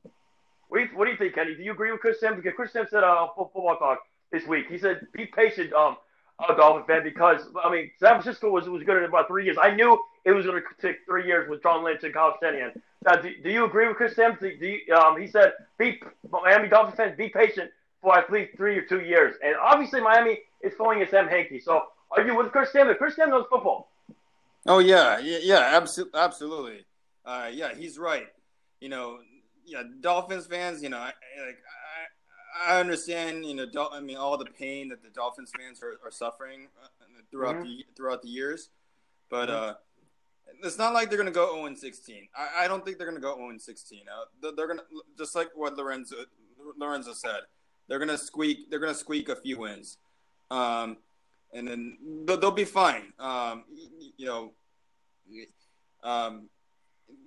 [0.69, 1.55] What do you, what do you think, Kenny?
[1.55, 2.37] Do you agree with Chris Sims?
[2.37, 4.01] Because Chris Sims said uh, football talk
[4.31, 4.67] this week.
[4.69, 5.97] He said, "Be patient, um,
[6.39, 9.57] uh, Dolphin fan, because I mean, San Francisco was was good in about three years.
[9.61, 12.73] I knew it was going to take three years with John Lynch and Kyle Shanahan.
[13.05, 14.37] Now, do, do you agree with Chris Sims?
[14.41, 16.01] Do, do you, um, he said, "Be
[16.31, 17.71] Miami Dolphin fans, be patient
[18.03, 21.63] for at least three or two years." And obviously, Miami is a Sam Hinkie.
[21.63, 22.95] So, are you with Chris Sims?
[22.99, 23.91] Chris Sims knows football.
[24.67, 26.85] Oh yeah, yeah, yeah absolutely, absolutely.
[27.25, 28.27] Uh, yeah, he's right.
[28.81, 29.19] You know,
[29.69, 30.83] yeah, Dolphins fans.
[30.83, 31.13] You know, I,
[31.47, 31.59] like
[32.67, 33.45] I, I understand.
[33.45, 36.69] You know, Dol- I mean, all the pain that the Dolphins fans are, are suffering
[36.83, 36.89] uh,
[37.31, 37.65] throughout mm-hmm.
[37.65, 38.71] the throughout the years,
[39.31, 39.71] but mm-hmm.
[39.71, 39.75] uh,
[40.65, 42.29] it's not like they're gonna go 0 16.
[42.37, 44.01] I, I don't think they're gonna go 0 16.
[44.09, 44.83] Uh, they're gonna
[45.17, 46.17] just like what Lorenzo
[46.79, 47.41] Lorenzo said.
[47.89, 48.71] They're gonna squeak.
[48.71, 49.99] They're gonna squeak a few wins,
[50.51, 50.99] um,
[51.53, 53.13] and then they'll, they'll be fine.
[53.19, 53.65] Um,
[54.17, 54.53] you know,
[56.03, 56.49] um,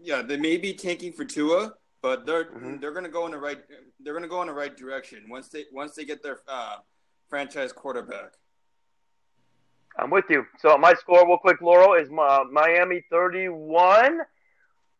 [0.01, 2.77] yeah, they may be tanking for Tua, but they're mm-hmm.
[2.79, 3.59] they're gonna go in the right
[3.99, 6.77] they're gonna go in the right direction once they once they get their uh,
[7.29, 8.33] franchise quarterback.
[9.97, 10.45] I'm with you.
[10.59, 14.19] So my score, real quick, Laurel, is uh, Miami 31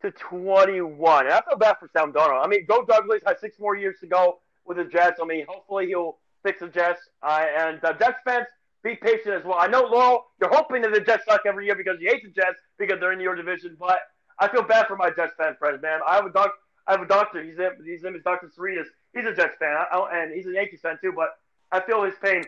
[0.02, 1.24] to 21.
[1.24, 2.44] And I feel bad for Sam Darnold.
[2.44, 5.18] I mean, Joe Douglas has six more years to go with the Jets.
[5.20, 7.00] I mean, hopefully he'll fix the Jets.
[7.22, 8.46] Uh, and uh, Jets fans,
[8.82, 9.58] be patient as well.
[9.58, 12.30] I know, Laurel, you're hoping that the Jets suck every year because you hate the
[12.30, 13.98] Jets because they're in your division, but
[14.38, 16.00] I feel bad for my Jets fan friends, man.
[16.06, 16.52] I have a doc,
[16.86, 17.42] I have a doctor.
[17.42, 18.50] He's his name is Dr.
[18.56, 18.86] Cerritos.
[19.14, 19.76] He's a Jets fan,
[20.12, 21.12] and he's a Yankees fan too.
[21.14, 21.38] But
[21.70, 22.44] I feel his pain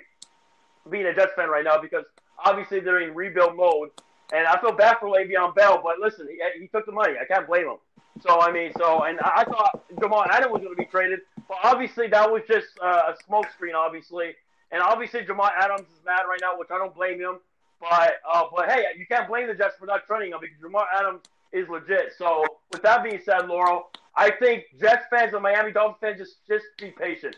[0.90, 2.04] being a Jets fan right now because
[2.44, 3.90] obviously they're in rebuild mode,
[4.32, 5.80] and I feel bad for Le'Veon Bell.
[5.82, 7.14] But listen, he, he took the money.
[7.20, 7.76] I can't blame him.
[8.22, 11.58] So I mean, so and I thought Jamal Adams was going to be traded, but
[11.62, 14.34] obviously that was just uh, a smokescreen, obviously.
[14.72, 17.38] And obviously Jamal Adams is mad right now, which I don't blame him.
[17.80, 20.86] But uh, but hey, you can't blame the Jets for not trading him because Jamal
[20.96, 22.12] Adams is legit.
[22.16, 26.46] So with that being said, Laurel, I think Jets fans and Miami Dolphins fans just
[26.46, 27.36] just be patient.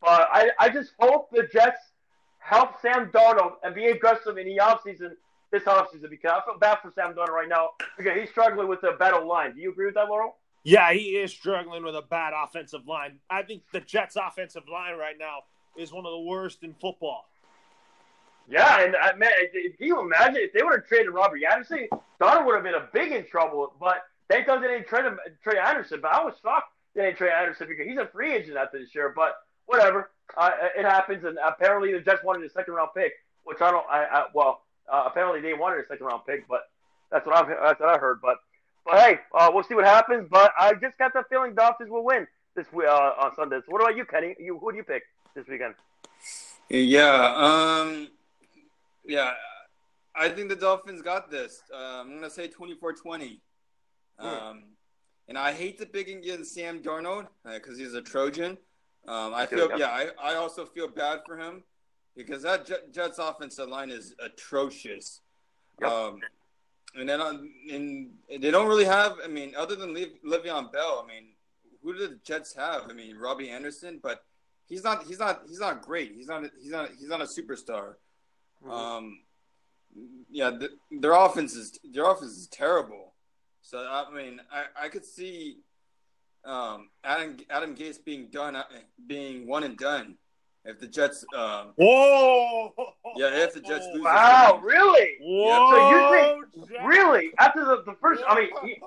[0.00, 1.80] But I, I just hope the Jets
[2.38, 5.12] help Sam Darnold and be aggressive in the offseason
[5.50, 8.82] this offseason because I feel bad for Sam Darnold right now because he's struggling with
[8.84, 9.54] a bad line.
[9.54, 10.36] Do you agree with that, Laurel?
[10.64, 13.18] Yeah, he is struggling with a bad offensive line.
[13.30, 15.44] I think the Jets' offensive line right now
[15.76, 17.26] is one of the worst in football.
[18.50, 21.88] Yeah, and uh, man, can you imagine if they would have traded Robert Anderson?
[22.20, 23.72] Darnold would have been a big in trouble.
[23.78, 26.00] But thank God they didn't trade him, trade Anderson.
[26.00, 28.94] But I was shocked they didn't trade Anderson because he's a free agent after this
[28.94, 29.12] year.
[29.14, 29.36] But
[29.66, 31.24] whatever, uh, it happens.
[31.24, 33.12] And apparently the Jets wanted a second round pick,
[33.44, 33.86] which I don't.
[33.90, 34.62] I, I well,
[34.92, 36.68] uh, apparently they wanted a second round pick, but
[37.10, 38.20] that's what I've that's what I heard.
[38.22, 38.38] But
[38.84, 40.28] but hey, uh, we'll see what happens.
[40.30, 43.58] But I just got the feeling Dolphins will win this uh, on Sunday.
[43.64, 44.34] So what about you, Kenny?
[44.38, 45.74] You who do you pick this weekend?
[46.68, 47.34] Yeah.
[47.36, 48.08] Um.
[49.04, 49.32] Yeah,
[50.14, 51.62] I think the Dolphins got this.
[51.72, 53.38] Uh, I'm gonna say 24-20.
[54.18, 54.26] Hmm.
[54.26, 54.62] Um,
[55.28, 58.56] and I hate the pick against Sam Darnold because uh, he's a Trojan.
[59.06, 61.62] Um, I feel yeah, I, I also feel bad for him
[62.16, 65.20] because that Jets offensive line is atrocious.
[65.80, 65.90] Yep.
[65.90, 66.20] Um,
[66.94, 69.16] and then on, and they don't really have.
[69.22, 71.28] I mean, other than Le'Veon Bell, I mean,
[71.82, 72.82] who do the Jets have?
[72.90, 74.24] I mean, Robbie Anderson, but
[74.66, 75.06] he's not.
[75.06, 75.42] He's not.
[75.48, 76.12] He's not great.
[76.14, 76.44] He's not.
[76.60, 76.90] He's not.
[76.98, 77.94] He's not a superstar.
[78.64, 78.70] Mm-hmm.
[78.70, 79.18] Um,
[80.30, 83.07] yeah, the, their offense is their offense is terrible.
[83.68, 85.58] So I mean, I, I could see
[86.42, 88.64] um, Adam Adam Gase being done uh,
[89.06, 90.16] being one and done
[90.64, 91.22] if the Jets.
[91.36, 92.72] Um, Whoa!
[93.16, 94.02] Yeah, if the Jets lose.
[94.02, 95.16] Wow, really?
[95.20, 98.22] Whoa, so you think really after the, the first?
[98.26, 98.80] I mean, he,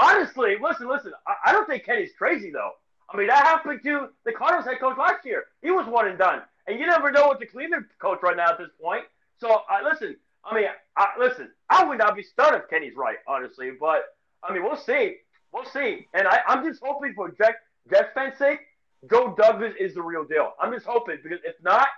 [0.00, 1.12] honestly, listen, listen.
[1.26, 2.70] I, I don't think Kenny's crazy though.
[3.10, 5.44] I mean, that happened to the Cardinals head coach last year.
[5.60, 6.40] He was one and done.
[6.66, 9.04] And you never know what the Cleveland coach right now at this point.
[9.38, 10.64] So uh, listen, I mean,
[10.96, 13.70] I, listen, I would not be stunned if Kenny's right, honestly.
[13.78, 14.13] But
[14.46, 15.16] I mean, we'll see,
[15.52, 16.06] we'll see.
[16.14, 17.56] And I, I'm just hoping for Jet,
[17.90, 18.60] Jets fans' sake,
[19.10, 20.52] Joe Douglas is the real deal.
[20.60, 21.88] I'm just hoping because if not,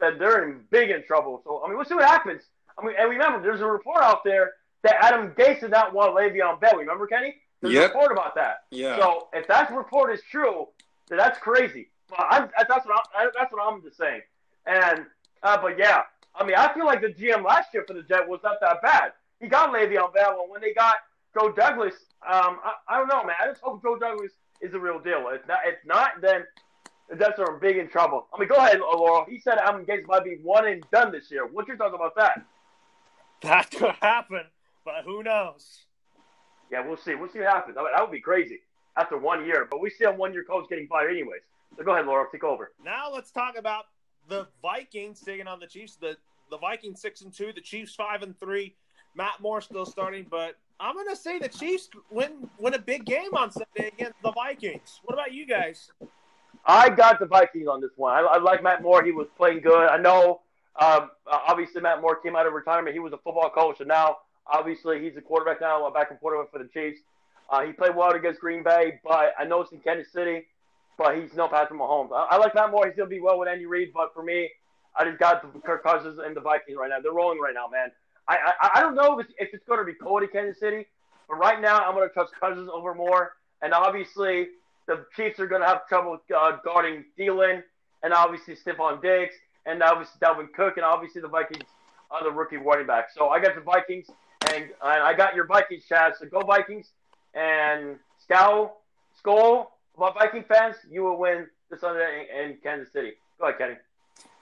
[0.00, 1.40] then they're in big in trouble.
[1.44, 2.42] So I mean, we'll see what happens.
[2.78, 6.14] I mean, and remember, there's a report out there that Adam Gase did not want
[6.14, 6.76] Le'Veon Bell.
[6.76, 7.34] Remember, Kenny?
[7.60, 7.84] There's yep.
[7.84, 8.64] a report about that.
[8.70, 8.98] Yeah.
[8.98, 10.68] So if that report is true,
[11.08, 11.88] then that's crazy.
[12.08, 14.20] But I'm, that's what I'm, that's what I'm just saying.
[14.66, 15.06] And
[15.42, 16.02] uh, but yeah,
[16.34, 18.82] I mean, I feel like the GM last year for the Jet was not that
[18.82, 19.12] bad.
[19.40, 20.96] He got Le'Veon Bell, and when they got
[21.38, 21.94] Joe Douglas,
[22.26, 23.36] um, I, I, don't know, man.
[23.40, 25.28] I just hope Joe Douglas is the real deal.
[25.32, 26.44] If not, if not, then
[27.10, 28.26] the Jets are big in trouble.
[28.34, 29.26] I mean, go ahead, Laurel.
[29.28, 31.46] He said Adam Gase might be one and done this year.
[31.46, 32.44] What's your thoughts about that?
[33.42, 34.44] That could happen,
[34.84, 35.84] but who knows?
[36.70, 37.14] Yeah, we'll see.
[37.14, 37.76] We'll see what happens.
[37.78, 38.60] I mean, that would be crazy
[38.96, 41.42] after one year, but we see a one-year coach getting fired anyways.
[41.76, 42.26] So go ahead, Laurel.
[42.32, 42.72] Take over.
[42.82, 43.84] Now let's talk about
[44.28, 45.96] the Vikings taking on the Chiefs.
[45.96, 46.16] The
[46.50, 48.74] the Vikings six and two, the Chiefs five and three.
[49.14, 53.34] Matt Moore still starting, but I'm gonna say the Chiefs win win a big game
[53.34, 55.00] on Sunday against the Vikings.
[55.04, 55.90] What about you guys?
[56.66, 58.12] I got the Vikings on this one.
[58.12, 59.02] I, I like Matt Moore.
[59.04, 59.88] He was playing good.
[59.88, 60.40] I know.
[60.78, 62.92] Um, obviously, Matt Moore came out of retirement.
[62.92, 66.52] He was a football coach, and now obviously he's a quarterback now, a backup quarterback
[66.52, 67.00] for the Chiefs.
[67.48, 70.42] Uh, he played well against Green Bay, but I know it's in Kansas City,
[70.98, 72.12] but he's no Patrick Mahomes.
[72.12, 72.86] I, I like Matt Moore.
[72.86, 74.50] He's gonna be well with Andy Reid, but for me,
[74.96, 77.00] I just got the Kirk Cousins and the Vikings right now.
[77.00, 77.90] They're rolling right now, man.
[78.28, 80.58] I I, I don't know if it's, if it's going to be cold in Kansas
[80.58, 80.86] City,
[81.28, 83.32] but right now I'm going to trust Cousins over Moore.
[83.62, 84.48] And obviously,
[84.86, 87.62] the Chiefs are going to have trouble uh, guarding Thielen
[88.02, 89.34] and obviously Stefon Diggs
[89.64, 91.64] and obviously Dalvin Cook and obviously the Vikings
[92.10, 93.08] are the rookie running back.
[93.12, 94.06] So I got the Vikings
[94.52, 96.12] and, and I got your Vikings, Chad.
[96.18, 96.90] So go Vikings
[97.34, 98.82] and Scowl,
[99.18, 103.12] Skull, about Viking fans, you will win this Sunday in, in Kansas City.
[103.38, 103.74] Go ahead, Kenny.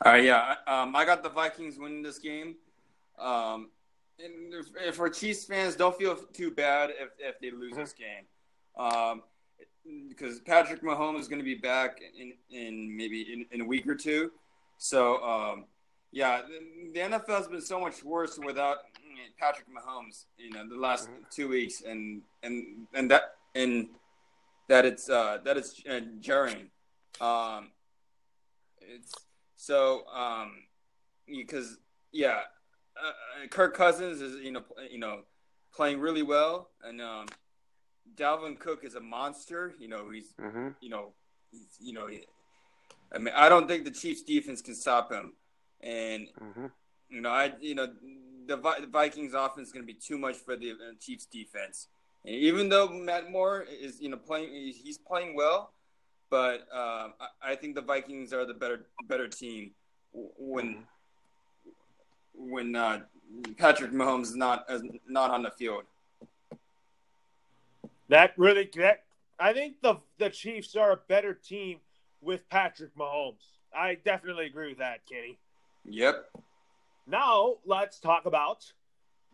[0.05, 0.57] All right, yeah.
[0.67, 2.57] Um, I got the Vikings winning this game.
[3.19, 3.71] Um,
[4.19, 8.25] and if, for Chiefs fans, don't feel too bad if, if they lose this game.
[8.77, 9.23] Um,
[10.09, 13.87] because Patrick Mahomes is going to be back in, in maybe in, in a week
[13.87, 14.31] or two.
[14.79, 15.65] So, um,
[16.11, 18.79] yeah, the, the NFL has been so much worse without
[19.39, 21.23] Patrick Mahomes, you know, the last mm-hmm.
[21.31, 23.89] two weeks, and and and that and
[24.69, 26.71] that it's uh, that it's uh, jarring.
[27.21, 27.71] Um,
[28.81, 29.13] it's
[29.57, 30.53] so um,
[31.27, 31.79] because
[32.13, 32.41] yeah,
[32.97, 35.21] uh, uh, Kirk Cousins is you know you know
[35.75, 37.27] playing really well, and um,
[38.17, 39.75] Dalvin Cook is a monster.
[39.79, 40.69] You know he's mm-hmm.
[40.81, 41.13] you know
[41.51, 42.09] he's, you know
[43.13, 45.33] I mean I don't think the Chiefs defense can stop him,
[45.81, 46.67] and mm-hmm.
[47.09, 47.89] you know I you know
[48.47, 51.89] the, the Vikings offense is going to be too much for the uh, Chiefs defense.
[52.25, 55.73] And even though Matt Moore is you know playing he's playing well,
[56.31, 57.09] but uh,
[57.43, 59.73] I, I think the Vikings are the better better team
[60.13, 60.67] when.
[60.67, 60.81] Mm-hmm
[62.37, 63.01] when uh,
[63.57, 65.85] Patrick Mahomes is not as not on the field.
[68.09, 69.05] That really that
[69.39, 71.79] I think the the Chiefs are a better team
[72.21, 73.45] with Patrick Mahomes.
[73.77, 75.39] I definitely agree with that, Kenny.
[75.85, 76.31] Yep.
[77.07, 78.73] Now let's talk about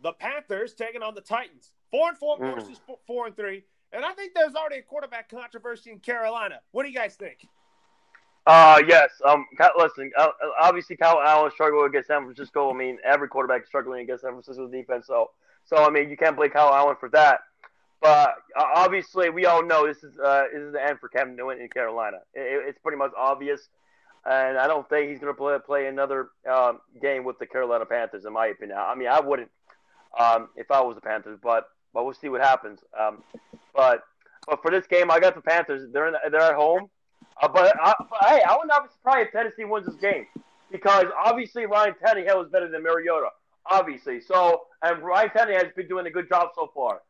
[0.03, 1.73] the Panthers taking on the Titans.
[1.91, 2.55] Four and four mm.
[2.55, 3.65] versus four and three.
[3.93, 6.61] And I think there's already a quarterback controversy in Carolina.
[6.71, 7.47] What do you guys think?
[8.51, 9.11] Uh, yes.
[9.25, 9.47] Um,
[9.79, 10.11] listen.
[10.19, 12.69] Uh, obviously, Kyle Allen struggled against San Francisco.
[12.69, 15.07] I mean, every quarterback struggling against San Francisco's defense.
[15.07, 15.31] So,
[15.65, 17.43] so I mean, you can't blame Kyle Allen for that.
[18.03, 21.37] But uh, obviously, we all know this is uh, this is the end for Cam
[21.37, 22.17] Newton in Carolina.
[22.35, 23.69] It, it's pretty much obvious,
[24.29, 27.87] and I don't think he's going to play play another um, game with the Carolina
[27.87, 28.25] Panthers.
[28.25, 29.51] In my opinion, I mean, I wouldn't
[30.19, 32.81] um, if I was the Panthers, but but we'll see what happens.
[33.01, 33.23] Um,
[33.77, 34.03] but
[34.49, 35.89] but for this game, I got the Panthers.
[35.93, 36.91] They're in, they're at home.
[37.41, 40.27] Uh, but, uh, but, hey, I would not be surprised if Tennessee wins this game
[40.71, 43.29] because obviously Ryan Tannehill is better than Mariota,
[43.67, 44.21] obviously.
[44.21, 47.03] So and Ryan Tannehill has been doing a good job so far.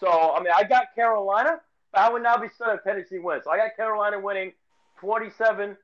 [0.00, 1.60] So I mean, I got Carolina,
[1.92, 3.44] but I would not be stunned if Tennessee wins.
[3.44, 4.52] So I got Carolina winning
[5.00, 5.76] 27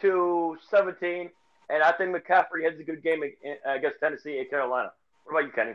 [0.00, 1.30] to 17,
[1.70, 3.22] and I think McCaffrey has a good game
[3.66, 4.92] against Tennessee and Carolina.
[5.24, 5.74] What about you, Kenny?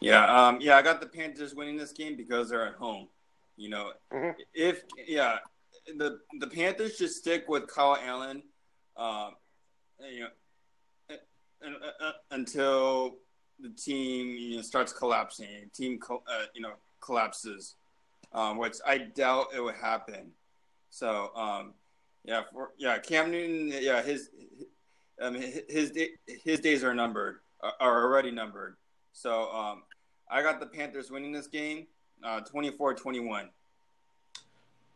[0.00, 3.08] Yeah, um, yeah, I got the Panthers winning this game because they're at home.
[3.56, 4.40] You know, mm-hmm.
[4.54, 5.38] if yeah,
[5.96, 8.42] the the Panthers should stick with Kyle Allen,
[8.96, 9.32] um,
[10.12, 11.16] you know,
[12.00, 13.16] uh, until
[13.60, 15.70] the team you know starts collapsing.
[15.74, 17.76] Team uh, you know collapses,
[18.32, 20.32] um, which I doubt it would happen.
[20.90, 21.74] So um,
[22.24, 24.30] yeah, for, yeah, Cam Newton, yeah, his
[25.20, 25.92] um, his
[26.26, 27.40] his days are numbered,
[27.80, 28.76] are already numbered.
[29.12, 29.82] So um,
[30.30, 31.86] I got the Panthers winning this game,
[32.22, 33.48] uh, 24-21.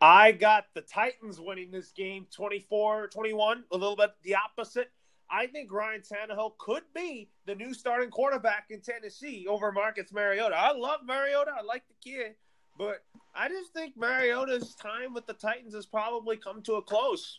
[0.02, 4.90] I got the Titans winning this game 24 21, a little bit the opposite.
[5.30, 10.56] I think Ryan Tannehill could be the new starting quarterback in Tennessee over Marcus Mariota.
[10.56, 11.52] I love Mariota.
[11.56, 12.34] I like the kid.
[12.76, 17.38] But I just think Mariota's time with the Titans has probably come to a close.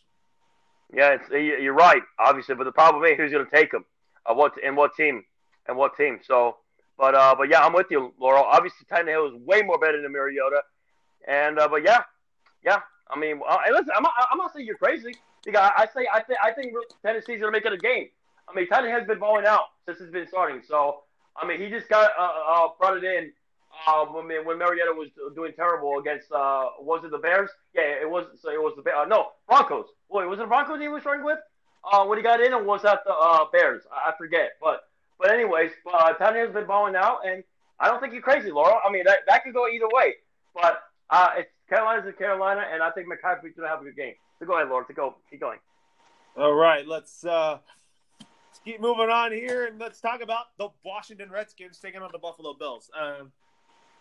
[0.90, 2.54] Yeah, you're right, obviously.
[2.54, 3.84] But the problem is who's going to take him?
[4.24, 5.22] Uh, what and what team?
[5.68, 6.20] And what team?
[6.22, 6.56] So,
[6.96, 8.42] but uh, but yeah, I'm with you, Loro.
[8.42, 10.62] Obviously, Tannehill is way more better than Mariota.
[11.28, 12.04] And uh, but yeah,
[12.64, 15.14] yeah, I mean, uh, listen, I'm not, I'm not saying you're crazy.
[15.44, 16.72] Because I, say I think I think
[17.04, 18.08] Tennessee's gonna make it a game.
[18.48, 20.62] I mean, Tennessee has been balling out since it's been starting.
[20.66, 21.02] So
[21.36, 23.32] I mean, he just got uh, uh, brought it in
[23.86, 27.50] uh, when when Mariota was doing terrible against uh, was it the Bears?
[27.74, 28.26] Yeah, it was.
[28.40, 29.86] So it was the uh, no Broncos.
[30.08, 31.38] Wait, was it Broncos he was struggling with
[31.92, 33.82] uh, when he got in, or was that the uh, Bears?
[33.92, 34.52] I, I forget.
[34.62, 34.88] But
[35.18, 37.44] but anyways, uh, Tennessee has been balling out, and
[37.78, 38.78] I don't think you're crazy, Loro.
[38.84, 40.14] I mean, that that could go either way.
[40.54, 43.96] But uh, it's Carolina's in Carolina, and I think McCaffrey's going to have a good
[43.96, 44.14] game.
[44.38, 44.86] So go ahead, Lord.
[44.88, 45.58] To go, keep going.
[46.36, 47.58] All right, let's uh,
[48.64, 52.54] keep moving on here, and let's talk about the Washington Redskins taking on the Buffalo
[52.54, 52.90] Bills.
[52.98, 53.32] Um,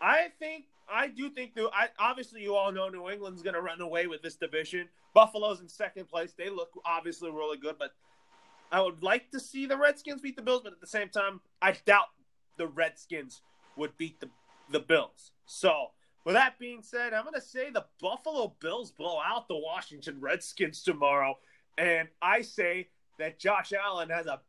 [0.02, 3.62] I think I do think that I obviously you all know New England's going to
[3.62, 4.90] run away with this division.
[5.14, 6.34] Buffalo's in second place.
[6.38, 7.92] They look obviously really good, but
[8.72, 11.42] I would like to see the Redskins beat the Bills, but at the same time,
[11.62, 12.08] I doubt
[12.58, 13.42] the Redskins
[13.78, 14.30] would beat the
[14.72, 15.32] the Bills.
[15.46, 15.92] So,
[16.26, 20.18] with that being said, I'm going to say the Buffalo Bills blow out the Washington
[20.20, 21.38] Redskins tomorrow,
[21.78, 24.40] and I say that Josh Allen has a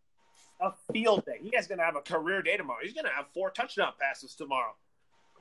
[0.61, 1.39] a field day.
[1.41, 2.79] He is going to have a career day tomorrow.
[2.83, 4.75] He's going to have four touchdown passes tomorrow.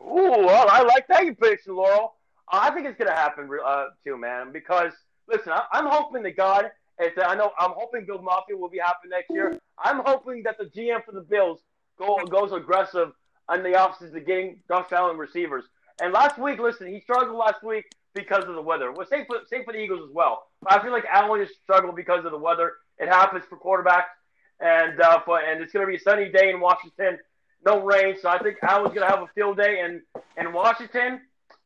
[0.02, 2.14] Ooh, well, I like that you prediction, Loro.
[2.52, 4.52] I think it's going to happen uh, too, man.
[4.52, 4.92] Because
[5.28, 6.72] listen, I, am hoping to God.
[7.00, 9.58] It's, I know I'm hoping Bill Mafia will be happy next year.
[9.84, 11.60] I'm hoping that the GM for the Bills
[11.98, 13.12] go goes aggressive
[13.50, 15.64] on the opposite of getting Josh Allen receivers.
[16.04, 18.91] And last week, listen, he struggled last week because of the weather.
[18.91, 20.43] Well, same for same for the Eagles as well.
[20.68, 22.74] I feel like Allen just struggled because of the weather.
[22.99, 24.12] It happens for quarterbacks,
[24.60, 27.18] and uh, for, and it's going to be a sunny day in Washington
[27.66, 28.16] no rain.
[28.22, 30.01] So I think Allen's going to have a field day in
[30.38, 31.22] in Washington.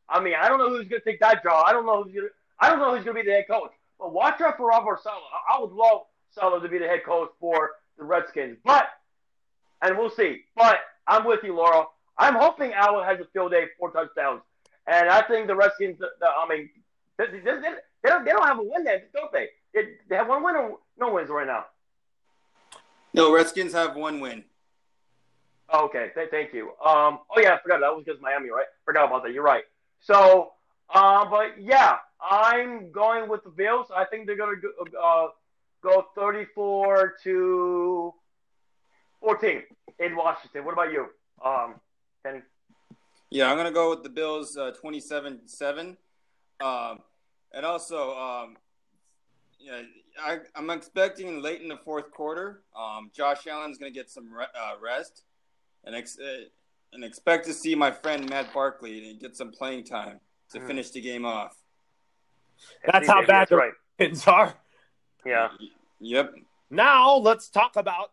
[0.09, 1.65] I mean, I don't know who's going to take that job.
[1.67, 2.33] I don't know who's going to.
[2.59, 3.71] I don't know who's going to be the head coach.
[3.99, 5.17] But watch out for Robert Saleh.
[5.49, 8.57] I would love Saleh to be the head coach for the Redskins.
[8.63, 8.88] But
[9.81, 10.41] and we'll see.
[10.55, 11.89] But I'm with you, Loro.
[12.18, 14.41] I'm hoping Allen has a field day, four touchdowns,
[14.88, 15.99] and I think the Redskins.
[16.01, 16.70] I mean,
[17.18, 19.49] they, they, they, don't, they don't have a win there, don't they?
[19.74, 21.65] They, they have one win or no wins right now.
[23.13, 24.43] No, Redskins have one win.
[25.74, 26.70] Okay, th- thank you.
[26.84, 28.65] Um, oh yeah, I forgot that was because Miami, right?
[28.86, 29.34] Forgot about that.
[29.34, 29.63] You're right.
[29.99, 30.53] So,
[30.93, 33.88] uh, but yeah, I'm going with the Bills.
[33.95, 34.70] I think they're gonna go,
[35.01, 35.28] uh,
[35.84, 38.13] go 34 to
[39.20, 39.63] 14
[39.99, 40.63] in Washington.
[40.63, 41.07] What about you,
[41.43, 41.76] um,
[42.26, 42.41] Kenny?
[43.30, 45.97] Yeah, I'm gonna go with the Bills, uh, 27-7.
[46.59, 46.99] Um,
[47.53, 48.57] and also, um,
[49.59, 49.82] yeah,
[50.20, 52.61] I, am expecting late in the fourth quarter.
[52.76, 55.24] Um, Josh Allen's gonna get some re- uh, rest
[55.84, 56.45] and ex- uh,
[56.93, 60.20] and expect to see my friend Matt Barkley get some playing time
[60.51, 60.68] to mm.
[60.68, 61.55] finish the game off.
[62.91, 63.72] That's how bad the right.
[63.99, 64.53] Ravens are.
[65.26, 65.49] Yeah.
[65.99, 66.36] Yep.
[66.70, 68.11] Now let's talk about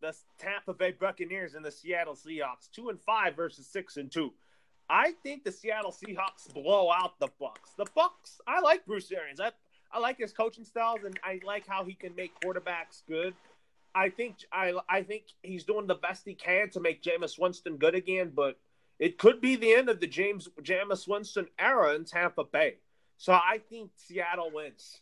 [0.00, 2.70] the Tampa Bay Buccaneers and the Seattle Seahawks.
[2.72, 4.32] Two and five versus six and two.
[4.88, 7.70] I think the Seattle Seahawks blow out the Bucks.
[7.76, 8.40] The Bucks.
[8.46, 9.40] I like Bruce Arians.
[9.40, 9.52] I
[9.92, 13.34] I like his coaching styles, and I like how he can make quarterbacks good.
[13.94, 17.76] I think I I think he's doing the best he can to make Jameis Winston
[17.76, 18.58] good again, but
[18.98, 22.76] it could be the end of the James Jameis Winston era in Tampa Bay.
[23.18, 25.00] So I think Seattle wins.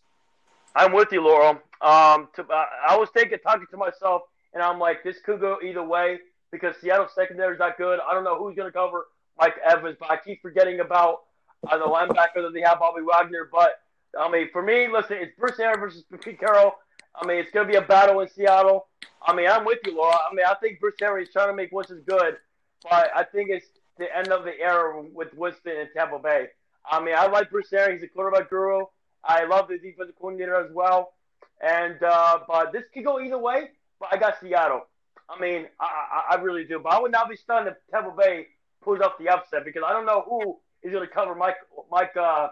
[0.76, 1.60] I'm with you, Loro.
[1.80, 4.22] Um, to, uh, I was thinking, talking to myself,
[4.54, 6.18] and I'm like, this could go either way
[6.50, 7.98] because Seattle's secondary is not good.
[8.08, 9.06] I don't know who's going to cover
[9.38, 11.22] Mike Evans, but I keep forgetting about
[11.68, 13.48] uh, the linebacker that they have, Bobby Wagner.
[13.50, 13.80] But
[14.18, 16.74] I mean, for me, listen, it's Bruce Aaron versus Pete Carroll.
[17.20, 18.86] I mean, it's going to be a battle in Seattle.
[19.26, 20.12] I mean, I'm with you, Loro.
[20.12, 22.36] I mean, I think Bruce Arians is trying to make Winston good,
[22.82, 23.66] but I think it's
[23.98, 26.46] the end of the era with Winston in Tampa Bay.
[26.88, 28.02] I mean, I like Bruce Arians.
[28.02, 28.84] He's a quarterback guru.
[29.24, 31.14] I love the defensive coordinator as well.
[31.62, 33.70] And uh, but this could go either way.
[34.00, 34.86] But I got Seattle.
[35.28, 35.84] I mean, I,
[36.30, 36.78] I, I really do.
[36.78, 38.48] But I would not be stunned if Tampa Bay
[38.82, 41.56] pulls off the upset because I don't know who is going to cover Mike
[41.90, 42.48] Mike uh,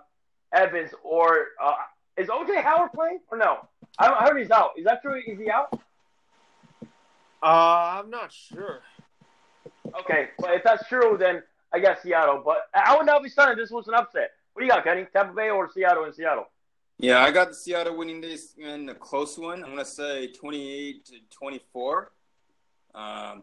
[0.53, 1.74] Evans or uh,
[2.16, 3.68] is OJ Howard playing or no?
[3.99, 4.70] I, heard he's out.
[4.76, 5.20] Is that true?
[5.26, 5.68] Is he out?
[7.43, 8.80] Uh, I'm not sure.
[10.01, 12.43] Okay, but if that's true, then I guess Seattle.
[12.45, 14.30] But I would not be stunned if this was an upset.
[14.53, 15.07] What do you got, Kenny?
[15.12, 16.47] Tampa Bay or Seattle in Seattle?
[17.03, 19.64] Yeah, I got the Seattle winning this in a close one.
[19.64, 22.12] I'm gonna say 28 to 24.
[22.94, 23.42] Um,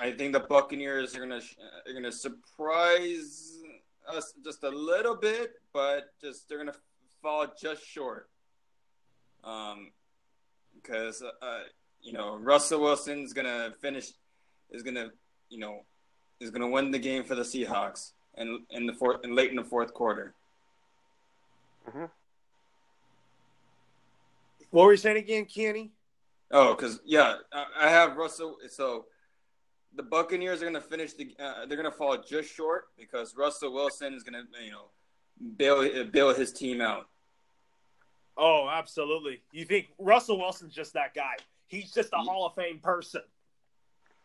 [0.00, 1.42] I think the Buccaneers are gonna
[1.86, 3.58] are gonna surprise
[4.08, 6.72] us just a little bit, but just they're gonna
[7.20, 8.30] fall just short.
[9.44, 9.90] Um,
[10.74, 11.64] because uh,
[12.00, 14.12] you know Russell Wilson's gonna finish,
[14.70, 15.10] is gonna
[15.50, 15.84] you know
[16.40, 19.56] is gonna win the game for the Seahawks and in the fourth and late in
[19.56, 20.32] the fourth quarter.
[21.86, 22.06] Mm-hmm.
[24.72, 25.92] What were you saying again, Kenny?
[26.50, 27.36] Oh, because yeah,
[27.78, 28.56] I have Russell.
[28.70, 29.04] So
[29.94, 31.34] the Buccaneers are going to finish the.
[31.38, 34.86] Uh, they're going to fall just short because Russell Wilson is going to you know
[35.56, 37.06] bail bail his team out.
[38.38, 39.42] Oh, absolutely.
[39.52, 41.34] You think Russell Wilson's just that guy?
[41.66, 42.24] He's just a yeah.
[42.24, 43.20] Hall of Fame person.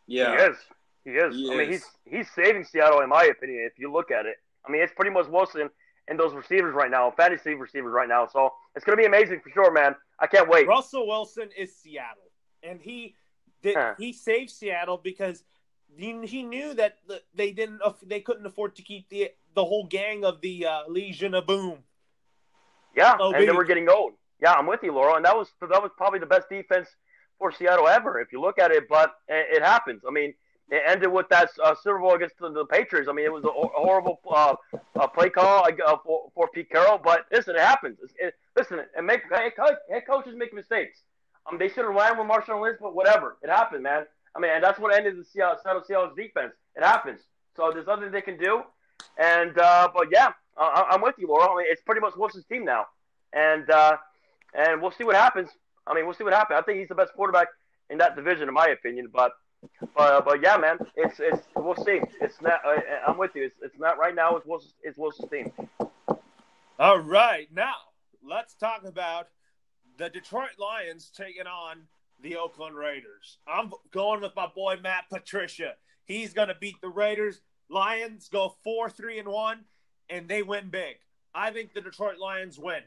[0.08, 0.58] Yeah, he is.
[1.04, 1.36] He is.
[1.36, 1.58] He I is.
[1.60, 3.70] mean, he's he's saving Seattle, in my opinion.
[3.70, 5.70] If you look at it, I mean, it's pretty much Wilson
[6.08, 8.28] and those receivers right now, fantasy receivers right now.
[8.32, 9.94] So it's going to be amazing for sure, man.
[10.20, 10.68] I can't wait.
[10.68, 12.32] Russell Wilson is Seattle,
[12.64, 13.16] and he
[13.62, 13.94] did huh.
[13.98, 15.44] he saved Seattle because
[15.96, 16.98] he, he knew that
[17.34, 21.34] they didn't they couldn't afford to keep the the whole gang of the uh, Legion
[21.34, 21.84] of Boom
[22.98, 24.14] yeah, oh, and they were getting old.
[24.42, 25.16] Yeah, I'm with you, Loro.
[25.16, 26.90] And that was that was probably the best defense
[27.38, 28.90] for Seattle ever, if you look at it.
[28.90, 30.02] But it happens.
[30.08, 30.34] I mean,
[30.70, 33.08] it ended with that uh, Super Bowl against the, the, Patriots.
[33.10, 37.00] I mean, it was a, horrible uh, play call uh, for, for Pete Carroll.
[37.02, 37.98] But listen, it happens.
[38.18, 39.54] It, listen, and make head,
[40.06, 41.00] coaches make mistakes.
[41.50, 43.38] Um, they should have ran with Marshawn Lynch, but whatever.
[43.42, 44.06] It happened, man.
[44.36, 46.54] I mean, and that's what ended the Seattle, Seattle Seahawks defense.
[46.76, 47.22] It happens.
[47.56, 48.64] So there's nothing they can do.
[49.18, 51.54] And uh, but yeah, uh, I'm with you, Loro.
[51.54, 52.86] I mean, it's pretty much Wilson's team now,
[53.34, 53.98] and uh,
[54.54, 55.50] and we'll see what happens.
[55.86, 56.60] I mean, we'll see what happens.
[56.60, 57.48] I think he's the best quarterback
[57.90, 59.10] in that division, in my opinion.
[59.12, 59.32] But
[59.96, 62.02] but but yeah, man, it's it's we'll see.
[62.22, 62.62] It's not.
[62.66, 63.46] Uh, I'm with you.
[63.46, 64.36] It's, it's not right now.
[64.36, 65.52] It's Wilson's, it's Wilson's team.
[66.80, 67.74] All right, now
[68.24, 69.28] let's talk about
[69.98, 71.84] the Detroit Lions taking on
[72.22, 73.40] the Oakland Raiders.
[73.48, 75.74] I'm going with my boy Matt Patricia.
[76.06, 77.42] He's going to beat the Raiders.
[77.70, 79.60] Lions go 4 3 and 1,
[80.10, 80.98] and they win big.
[81.34, 82.82] I think the Detroit Lions win.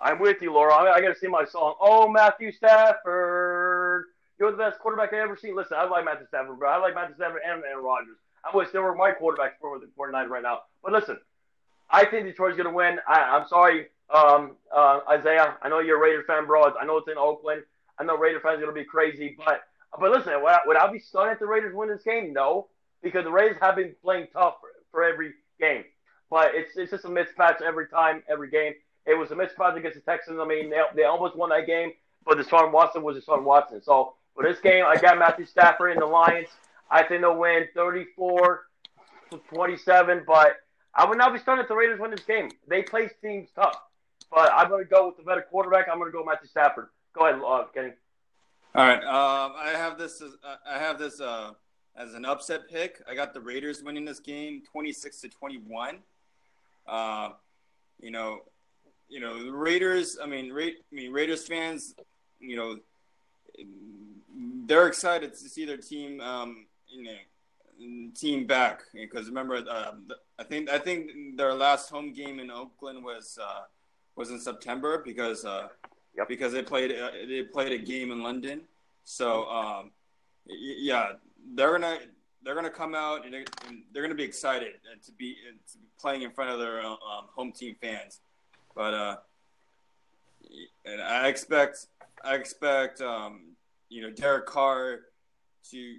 [0.00, 0.74] I'm with you, Laura.
[0.74, 1.74] I, I got to see my song.
[1.80, 4.06] Oh, Matthew Stafford.
[4.38, 5.56] You're the best quarterback I've ever seen.
[5.56, 6.70] Listen, I like Matthew Stafford, bro.
[6.70, 8.16] I like Matthew Stafford and Aaron Rodgers.
[8.44, 10.60] I wish they were my quarterbacks for the 49 right now.
[10.82, 11.18] But listen,
[11.90, 12.98] I think Detroit's going to win.
[13.08, 15.56] I, am sorry, um, uh, Isaiah.
[15.60, 16.72] I know you're a Raider fan, bro.
[16.80, 17.62] I know it's in Oakland.
[17.98, 19.62] I know Raider fans are going to be crazy, but
[19.98, 22.32] but listen, would I, would I be stunned if the Raiders win this game?
[22.32, 22.68] No,
[23.02, 25.84] because the Raiders have been playing tough for, for every game.
[26.30, 28.74] But it's it's just a mismatch every time, every game.
[29.06, 30.38] It was a mismatch against the Texans.
[30.40, 31.92] I mean, they, they almost won that game,
[32.24, 33.82] but Deshaun Watson was the Deshaun Watson.
[33.82, 36.46] So for this game, I got Matthew Stafford and the Lions.
[36.90, 38.66] I think they'll win 34
[39.32, 40.52] to 27, but
[40.94, 42.48] I would not be stunned if the Raiders win this game.
[42.68, 43.76] They play teams tough.
[44.30, 45.86] But I'm going to go with the better quarterback.
[45.90, 46.88] I'm going to go Matthew Stafford.
[47.14, 47.92] Go ahead, uh, Kenny.
[48.76, 49.02] All right.
[49.02, 50.22] Um, I have this.
[50.22, 51.52] As, uh, I have this uh,
[51.96, 53.02] as an upset pick.
[53.08, 55.98] I got the Raiders winning this game, 26 to 21.
[56.86, 57.30] Uh,
[58.00, 58.40] you know,
[59.08, 60.18] you know the Raiders.
[60.22, 61.94] I mean, Ra- I mean Raiders fans.
[62.38, 62.76] You know,
[64.68, 66.20] they're excited to see their team.
[66.20, 69.92] Um, you know, team back because remember, uh,
[70.38, 73.62] I think I think their last home game in Oakland was uh,
[74.16, 75.68] was in September because uh,
[76.16, 76.28] yep.
[76.28, 78.62] because they played uh, they played a game in London.
[79.04, 79.90] So um,
[80.46, 81.12] yeah,
[81.54, 81.98] they're gonna
[82.42, 85.36] they're gonna come out and they're, and they're gonna be excited to be,
[85.70, 88.20] to be playing in front of their uh, um, home team fans.
[88.74, 89.16] But uh,
[90.84, 91.86] and I expect
[92.24, 93.56] I expect um,
[93.88, 95.00] you know Derek Carr
[95.70, 95.96] to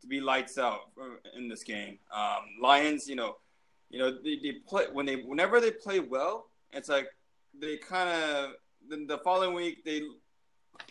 [0.00, 0.90] to be lights out
[1.36, 1.98] in this game.
[2.14, 3.36] Um, Lions, you know,
[3.90, 7.08] you know they, they play when they whenever they play well, it's like
[7.58, 8.50] they kind of
[8.88, 10.02] the, the following week they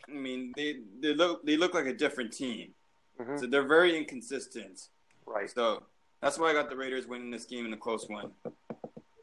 [0.10, 2.74] I mean they they look they look like a different team.
[3.20, 3.38] Mm-hmm.
[3.38, 4.89] So they're very inconsistent.
[5.26, 5.50] Right.
[5.50, 5.84] So
[6.22, 8.32] that's why I got the Raiders winning this game in a close one.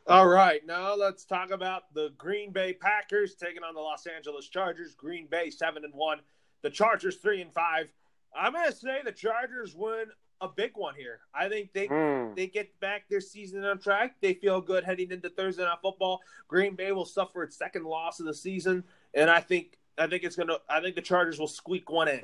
[0.07, 4.49] All right, now let's talk about the Green Bay Packers taking on the Los Angeles
[4.49, 4.97] Chargers.
[4.97, 6.19] Green Bay seven and one,
[6.63, 7.93] the Chargers three and five.
[8.35, 10.07] I'm gonna say the Chargers win
[10.41, 11.21] a big one here.
[11.35, 12.35] I think they mm.
[12.37, 14.17] they get back their season on track.
[14.21, 16.21] They feel good heading into Thursday night football.
[16.49, 18.85] Green Bay will suffer its second loss of the season,
[19.15, 22.21] and I think I think it's gonna I think the Chargers will squeak one in.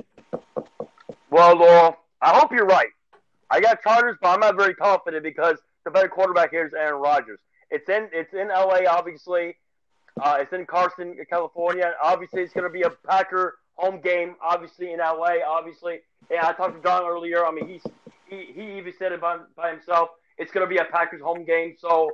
[1.31, 2.89] Well, Loro, I hope you're right.
[3.51, 7.01] I got Chargers, but I'm not very confident because the better quarterback here is Aaron
[7.01, 7.41] Rodgers.
[7.71, 9.57] It's in it's in LA, obviously.
[10.21, 11.93] Uh, it's in Carson, California.
[12.03, 14.35] Obviously, it's going to be a Packer home game.
[14.43, 15.37] Obviously, in LA.
[15.47, 16.01] Obviously,
[16.31, 16.47] yeah.
[16.47, 17.47] I talked to John earlier.
[17.47, 17.83] I mean, he's
[18.29, 20.11] he, he even said it by, by himself.
[20.39, 21.77] It's going to be a Packers home game.
[21.79, 22.11] So,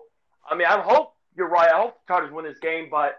[0.49, 1.71] I mean, I hope you're right.
[1.73, 3.17] I hope the Chargers win this game, but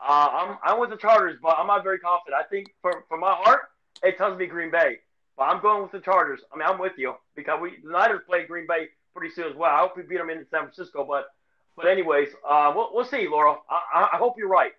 [0.00, 2.40] uh, I'm I'm with the Chargers, but I'm not very confident.
[2.40, 3.60] I think for for my heart,
[4.02, 4.98] it tells me Green Bay,
[5.36, 6.40] but I'm going with the Chargers.
[6.52, 9.56] I mean, I'm with you because we the Niners play Green Bay pretty soon as
[9.56, 9.70] well.
[9.70, 11.28] I hope we beat them in San Francisco, but
[11.76, 13.62] but anyways, uh, we'll we'll see, Loro.
[13.70, 14.72] I, I hope you're right,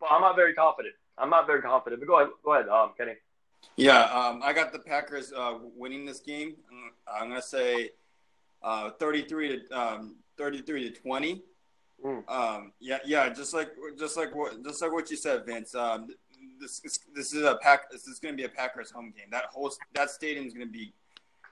[0.00, 0.94] but I'm not very confident.
[1.18, 2.00] I'm not very confident.
[2.00, 3.14] But go ahead, go ahead, um, Kenny.
[3.76, 6.56] Yeah, um, I got the Packers uh, winning this game.
[7.06, 7.90] I'm gonna say
[8.62, 11.42] uh, 33 to um, 33 to 20.
[12.04, 12.28] Mm.
[12.28, 15.74] Um, yeah, yeah, just like just like what just like what you said, Vince.
[15.74, 16.08] Um,
[16.60, 16.80] this
[17.14, 17.90] this is a pack.
[17.90, 19.28] This is going to be a Packers home game.
[19.30, 20.92] That whole that stadium is going to be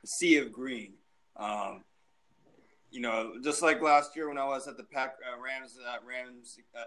[0.03, 0.95] a sea of green.
[1.37, 1.85] Um,
[2.91, 5.97] you know, just like last year when I was at the Pack uh, Rams uh,
[6.05, 6.81] Rams uh,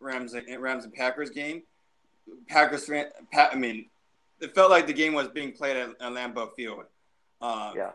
[0.00, 1.62] Rams Rams and Packers game.
[2.48, 3.86] Packers, I mean,
[4.40, 6.84] it felt like the game was being played at, at Lambeau Field.
[7.40, 7.90] Um, yeah.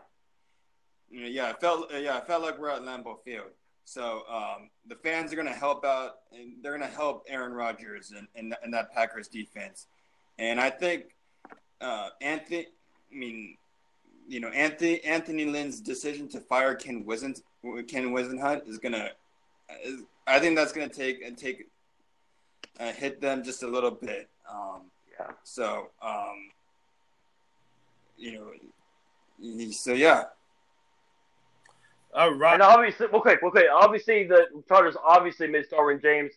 [1.10, 3.50] Yeah, it felt yeah, it felt like we're at Lambeau Field.
[3.84, 7.52] So um, the fans are going to help out, and they're going to help Aaron
[7.52, 9.86] Rodgers and, and, and, that Packers defense.
[10.38, 11.14] And I think
[11.80, 12.66] uh, Anthony,
[13.12, 13.56] I mean,
[14.26, 17.40] you know, Anthony Anthony Lynn's decision to fire Ken Wizen
[17.86, 19.10] Ken Whisenhunt is going to,
[20.26, 21.66] I think that's going to take and take
[22.80, 24.28] uh, hit them just a little bit.
[24.50, 25.30] Um, Yeah.
[25.44, 26.50] So, um,
[28.16, 28.32] you
[29.40, 30.24] know, so yeah.
[32.14, 32.54] All right.
[32.54, 33.66] And obviously, well, quick, well, quick.
[33.72, 36.32] Obviously, the Chargers obviously missed Derwin James,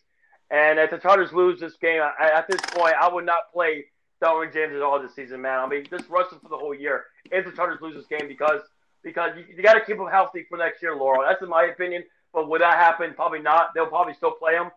[0.50, 3.86] and if the Chargers lose this game, I, at this point, I would not play
[4.22, 5.60] Derwin James at all this season, man.
[5.60, 8.28] I mean, just rush him for the whole year if the Chargers lose this game
[8.28, 8.60] because
[9.02, 11.22] because you, you got to keep him healthy for next year, Loro.
[11.26, 12.04] That's in my opinion.
[12.32, 13.14] But would that happen?
[13.14, 13.70] Probably not.
[13.74, 14.70] They'll probably still play him.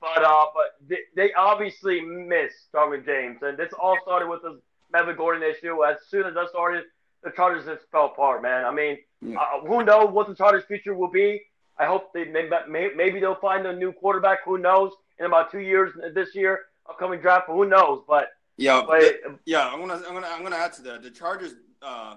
[0.00, 4.60] But uh, but they, they obviously missed Derwin James, and this all started with the
[4.92, 5.84] Melvin Gordon issue.
[5.84, 6.84] As soon as that started,
[7.24, 8.64] the Chargers just fell apart, man.
[8.64, 9.38] I mean, yeah.
[9.38, 11.42] uh, who knows what the Chargers' future will be?
[11.78, 14.44] I hope they maybe they'll find a new quarterback.
[14.44, 14.92] Who knows?
[15.18, 18.04] In about two years, this year, upcoming draft, who knows?
[18.06, 21.02] But yeah, but, the, yeah, I'm gonna I'm gonna I'm gonna add to that.
[21.02, 22.16] The Chargers, uh,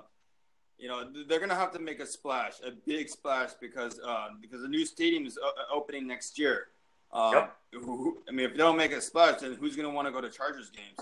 [0.77, 4.61] you know, they're gonna have to make a splash, a big splash, because uh, because
[4.61, 5.39] the new stadium is
[5.73, 6.67] opening next year.
[7.13, 7.57] Uh, yep.
[7.73, 10.21] who, I mean, if they don't make a splash, then who's gonna want to go
[10.21, 10.97] to Chargers games?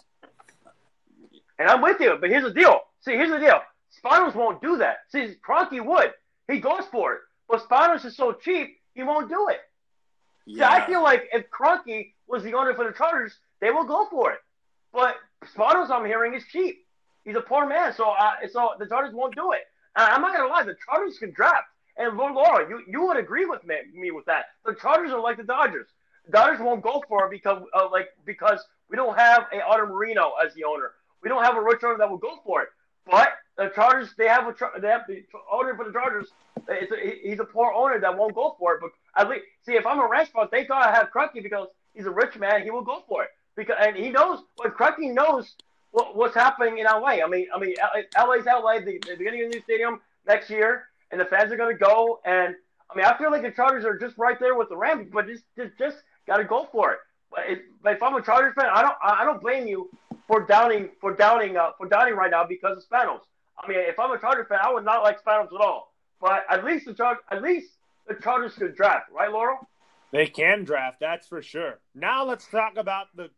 [1.59, 2.81] And I'm with you, but here's the deal.
[3.01, 3.61] See, here's the deal.
[4.03, 4.99] Spanos won't do that.
[5.09, 6.13] See, Kroenke would.
[6.47, 7.19] He goes for it.
[7.47, 9.59] But Spanos is so cheap, he won't do it.
[10.45, 10.69] Yeah.
[10.69, 14.07] See, I feel like if Kroenke was the owner for the Chargers, they will go
[14.09, 14.39] for it.
[14.93, 15.15] But
[15.55, 16.85] Spanos, I'm hearing, is cheap.
[17.25, 19.61] He's a poor man, so uh, so the Chargers won't do it.
[19.95, 21.67] Uh, I'm not gonna lie, the Chargers can draft.
[21.97, 24.45] And Lord Loro, you, you would agree with me, me with that.
[24.65, 25.87] The Chargers are like the Dodgers.
[26.29, 29.89] The Dodgers won't go for it because uh, like because we don't have a Art
[29.89, 30.91] Moreno as the owner.
[31.23, 32.69] We don't have a rich owner that will go for it.
[33.09, 36.27] But the Chargers, they have a they have the owner for the Chargers.
[36.69, 38.81] A, he's a poor owner that won't go for it.
[38.81, 42.11] But at least, see, if I'm a boss, they I have Kroenke because he's a
[42.11, 42.61] rich man.
[42.61, 44.43] He will go for it because and he knows.
[44.55, 45.55] But Kroenke knows
[45.91, 47.23] what, what's happening in LA.
[47.23, 47.73] I mean, I mean,
[48.15, 48.79] LA's LA.
[48.85, 52.19] They, they're getting a new stadium next year, and the fans are going to go.
[52.23, 52.53] And
[52.91, 55.27] I mean, I feel like the Chargers are just right there with the Rams, but
[55.27, 55.97] just just, just
[56.29, 56.99] got to go for it.
[57.85, 59.89] If I'm a Chargers fan, I don't I don't blame you
[60.27, 63.21] for downing for downing uh, for downing right now because of Spanos.
[63.61, 65.93] I mean, if I'm a Charger fan, I would not like Spanos at all.
[66.21, 67.73] But at least the Char- at least
[68.07, 69.67] the Chargers could draft, right, Loro?
[70.11, 71.79] They can draft, that's for sure.
[71.93, 73.29] Now let's talk about the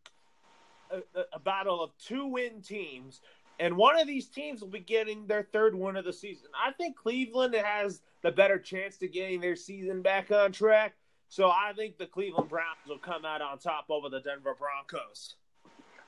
[0.91, 3.21] a, a battle of two win teams,
[3.59, 6.47] and one of these teams will be getting their third win of the season.
[6.55, 10.93] I think Cleveland has the better chance to getting their season back on track.
[11.31, 15.35] So I think the Cleveland Browns will come out on top over the Denver Broncos.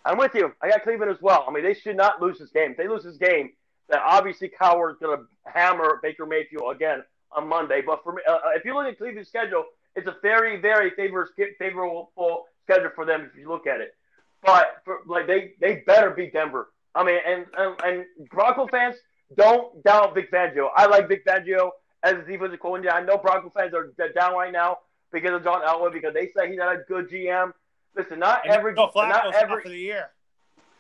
[0.03, 0.51] I'm with you.
[0.61, 1.45] I got Cleveland as well.
[1.47, 2.71] I mean, they should not lose this game.
[2.71, 3.51] If they lose this game,
[3.87, 7.81] then obviously Cowherd's going to hammer Baker Mayfield again on Monday.
[7.81, 9.63] But for me, uh, uh, if you look at Cleveland's schedule,
[9.95, 13.95] it's a very, very favorable schedule for them if you look at it.
[14.45, 16.73] But for, like they, they better beat Denver.
[16.95, 18.97] I mean, and, and and Bronco fans
[19.37, 20.67] don't doubt Vic Fangio.
[20.75, 21.69] I like Vic Fangio
[22.03, 22.93] as a defensive coordinator.
[22.93, 24.79] I know Bronco fans are down right now
[25.13, 27.53] because of John Elway because they say he's not a good GM.
[27.95, 30.09] Listen, not and every not every for the year.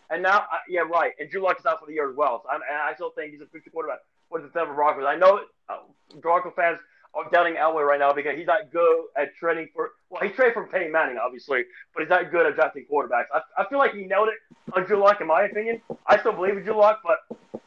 [0.09, 1.13] And now, uh, yeah, right.
[1.19, 2.41] And Drew Lock is out for the year as well.
[2.43, 5.05] So I'm, and I still think he's a future quarterback for the Denver Broncos.
[5.07, 5.77] I know uh,
[6.19, 6.79] Bronco fans
[7.13, 9.91] are doubting Elway right now because he's not good at trading for.
[10.09, 11.63] Well, he traded for Peyton Manning, obviously,
[11.93, 13.25] but he's not good at drafting quarterbacks.
[13.33, 15.81] I, I feel like he nailed it on Drew Lock, in my opinion.
[16.07, 17.61] I still believe in Drew Lock, but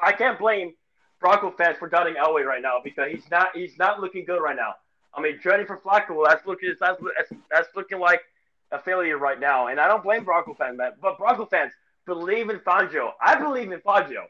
[0.00, 0.74] I can't blame
[1.20, 4.56] Bronco fans for doubting Elway right now because he's not he's not looking good right
[4.56, 4.74] now.
[5.14, 8.22] I mean, trading for Flacco, that's looking that's, that's that's looking like
[8.70, 9.68] a failure right now.
[9.68, 10.92] And I don't blame Bronco fans, man.
[11.00, 11.72] But Bronco fans
[12.06, 13.10] believe in Fangio.
[13.20, 14.24] I believe in Fangio.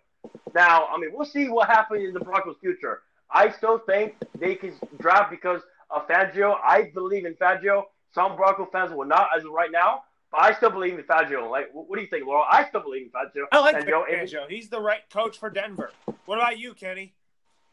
[0.55, 3.03] Now, I mean, we'll see what happens in the Broncos' future.
[3.31, 6.57] I still think they can draft because of Fangio.
[6.63, 7.85] I believe in Fangio.
[8.15, 11.51] Some Bronco fans will not as of right now, but I still believe in Fangio.
[11.51, 12.43] Like, what do you think, Loro?
[12.43, 13.47] I still believe in Fangio.
[13.53, 14.05] I like Fangio.
[14.07, 14.49] Fangio.
[14.49, 15.93] He's the right coach for Denver.
[16.27, 17.15] What about you, Kenny?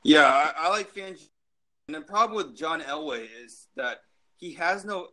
[0.04, 1.28] Yeah, I, I like Fangio.
[1.90, 4.02] And the problem with John Elway is that
[4.38, 5.08] he has no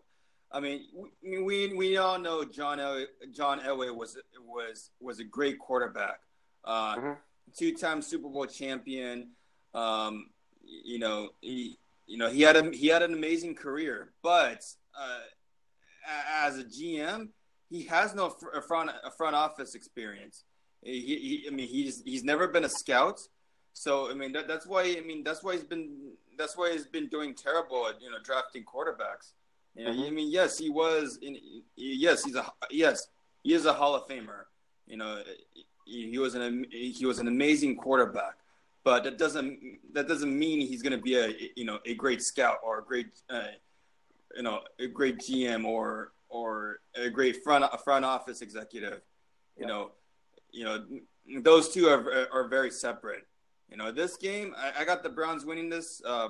[0.52, 0.82] I mean,
[1.22, 6.20] we, we all know John Elway, John Elway was was was a great quarterback,
[6.66, 7.12] uh, mm-hmm.
[7.58, 9.30] two time Super Bowl champion.
[9.72, 10.26] Um,
[10.62, 14.62] you know, he you know he had a he had an amazing career, but
[15.00, 15.20] uh,
[16.44, 17.28] as a GM,
[17.70, 20.44] he has no fr- front a front office experience.
[20.82, 23.20] He, he, I mean, he's he's never been a scout,
[23.72, 26.86] so I mean that, that's why I mean that's why he's been that's why he's
[26.86, 29.32] been doing terrible at you know drafting quarterbacks.
[29.74, 30.02] You know, mm-hmm.
[30.02, 31.18] I mean, yes, he was.
[31.20, 31.36] In,
[31.76, 33.08] yes, he's a yes,
[33.42, 34.44] he is a Hall of Famer.
[34.86, 35.22] You know,
[35.84, 38.38] he, he was an he was an amazing quarterback,
[38.84, 39.58] but that doesn't
[39.92, 42.82] that doesn't mean he's going to be a you know a great scout or a
[42.82, 43.48] great uh,
[44.34, 49.02] you know a great GM or or a great front a front office executive.
[49.58, 49.66] You yeah.
[49.66, 49.90] know,
[50.52, 50.84] you know
[51.42, 53.26] those two are are very separate.
[53.70, 56.00] You know, this game I, I got the Browns winning this.
[56.04, 56.28] Uh,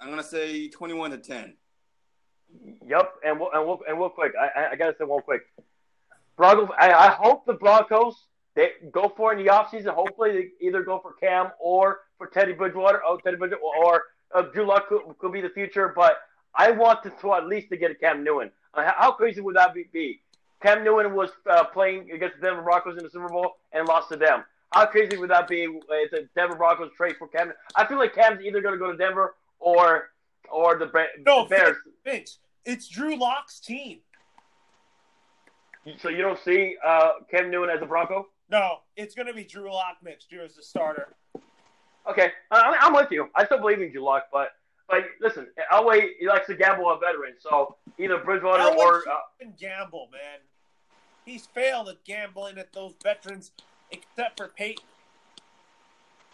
[0.00, 1.54] I'm gonna say 21 to 10.
[2.86, 5.42] Yep, and we'll, and we'll, and real quick, I, I gotta say one quick.
[6.36, 6.68] Broncos.
[6.78, 9.94] I, I hope the Broncos they go for it in the offseason.
[9.94, 13.00] Hopefully, they either go for Cam or for Teddy Bridgewater.
[13.06, 14.02] Oh, Teddy Bridgewater or
[14.34, 15.92] uh, Drew Lock could, could be the future.
[15.94, 16.18] But
[16.54, 18.50] I want to, to at least to get a Cam Newton.
[18.74, 20.20] Uh, how crazy would that be?
[20.62, 24.10] Cam Newton was uh, playing against the Denver Broncos in the Super Bowl and lost
[24.10, 24.44] to them.
[24.72, 27.52] How crazy would that be if the Denver Broncos trade for Cam?
[27.74, 30.10] I feel like Cam's either going to go to Denver or
[30.50, 30.90] or the
[31.24, 31.76] no, Bears.
[32.04, 34.00] Vince, it's Drew Lock's team.
[35.98, 38.28] So you don't see uh, Cam Newton as a Bronco?
[38.50, 41.08] No, it's going to be Drew Lock next year as the starter.
[42.08, 43.28] Okay, I, I'm with you.
[43.34, 44.50] I still believe in Drew Lock, but
[44.88, 49.46] but listen, Elway he likes to gamble on veterans, so either Bridgewater Elway or uh,
[49.58, 50.40] gamble, man.
[51.24, 53.52] He's failed at gambling at those veterans,
[53.90, 54.84] except for Peyton.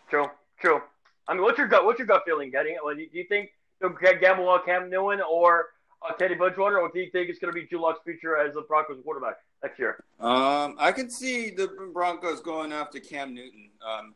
[0.08, 0.26] True,
[0.60, 0.80] true.
[1.28, 1.84] I mean, what's your gut?
[1.84, 2.74] What's your gut feeling, Getting?
[2.74, 2.78] it?
[2.84, 3.50] Well, do you think
[3.80, 5.66] he'll gamble on Cam Newton or
[6.02, 8.54] uh, Teddy Bridgewater, or do you think it's going to be Drew Lock's future as
[8.54, 10.02] the Broncos quarterback next year?
[10.20, 13.70] Um, I can see the Broncos going after Cam Newton.
[13.86, 14.14] Um,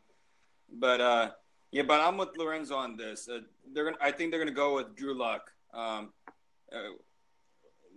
[0.71, 1.31] but uh,
[1.71, 3.27] yeah, but I'm with Lorenzo on this.
[3.27, 3.39] Uh,
[3.73, 3.97] they're gonna.
[4.01, 5.51] I think they're gonna go with Drew Lock.
[5.73, 6.13] Um,
[6.73, 6.93] uh,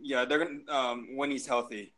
[0.02, 1.92] yeah, they're gonna um, when he's healthy.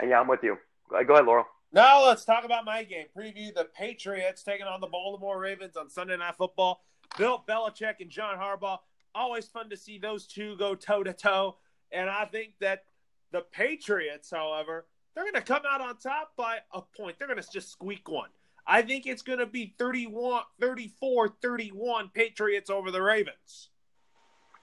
[0.00, 0.56] And yeah, I'm with you.
[0.90, 1.46] Go ahead, Loro.
[1.72, 3.06] Now let's talk about my game.
[3.16, 6.82] Preview the Patriots taking on the Baltimore Ravens on Sunday Night Football.
[7.16, 8.78] Bill Belichick and John Harbaugh.
[9.14, 11.58] Always fun to see those two go toe to toe.
[11.92, 12.84] And I think that
[13.30, 17.18] the Patriots, however, they're going to come out on top by a point.
[17.18, 18.30] They're going to just squeak one.
[18.66, 23.70] I think it's going to be 31, 34 31 Patriots over the Ravens.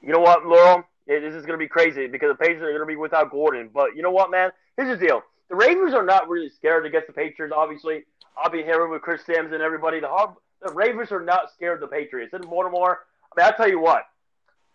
[0.02, 0.86] You know what, Loro?
[1.08, 3.70] This is going to be crazy because the Patriots are going to be without Gordon.
[3.74, 4.52] But you know what, man?
[4.76, 5.22] Here's the deal.
[5.50, 8.04] The Ravens are not really scared against the Patriots, obviously.
[8.38, 10.00] I'll be here with Chris Simms and everybody.
[10.00, 12.34] The, Har- the Ravens are not scared of the Patriots.
[12.34, 13.00] And Baltimore,
[13.36, 14.04] I mean, I'll tell you what.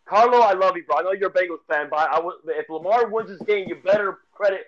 [0.05, 0.97] Carlo, I love you, bro.
[0.97, 3.77] I know you're a Bengals fan, but I w- if Lamar wins this game, you
[3.77, 4.66] better credit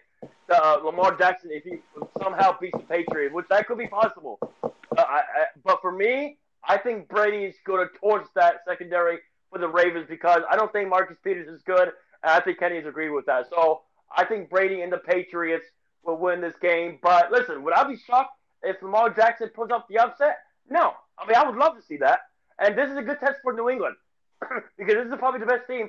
[0.53, 1.79] uh, Lamar Jackson if he
[2.23, 4.39] somehow beats the Patriots, which that could be possible.
[4.63, 5.23] Uh, I, I,
[5.65, 9.19] but for me, I think Brady is going to torch that secondary
[9.51, 11.89] for the Ravens because I don't think Marcus Peters is good,
[12.23, 13.47] and I think Kenny has agreed with that.
[13.51, 13.83] So
[14.17, 15.67] I think Brady and the Patriots
[16.07, 16.99] will win this game.
[17.03, 20.39] But listen, would I be shocked if Lamar Jackson pulls off the upset?
[20.69, 20.95] No.
[21.19, 22.21] I mean, I would love to see that.
[22.59, 23.97] And this is a good test for New England
[24.79, 25.89] because this is probably the best team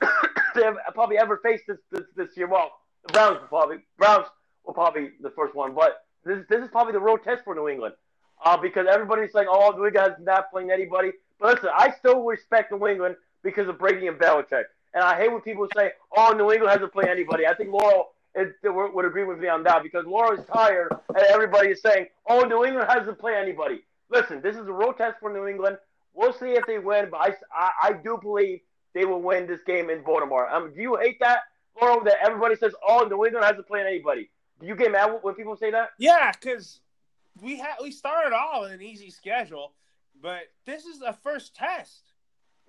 [0.54, 2.46] they have probably ever faced this, this, this year.
[2.46, 2.70] Well,
[3.06, 4.26] the Browns will probably Browns
[4.64, 7.68] will probably the first one, but this this is probably the real test for New
[7.68, 7.94] England.
[8.44, 12.72] Uh, because everybody's saying, "Oh, New England's not playing anybody." But listen, I still respect
[12.72, 16.52] New England because of Brady and Belichick, and I hate when people say, "Oh, New
[16.52, 20.06] England hasn't played anybody." I think Loro is, would agree with me on that because
[20.06, 23.80] Loro is tired, and everybody is saying, "Oh, New England hasn't played anybody."
[24.10, 25.76] Listen, this is a road test for New England.
[26.14, 28.60] We'll see if they win, but I, I, I do believe
[28.94, 30.48] they will win this game in Baltimore.
[30.48, 31.40] Um, do you hate that?
[31.80, 34.30] Loro, that everybody says, "Oh, New England hasn't played anybody."
[34.60, 35.90] Do you get mad when people say that?
[35.98, 36.80] Yeah, because
[37.40, 39.74] we had we started off with an easy schedule,
[40.20, 42.12] but this is the first test.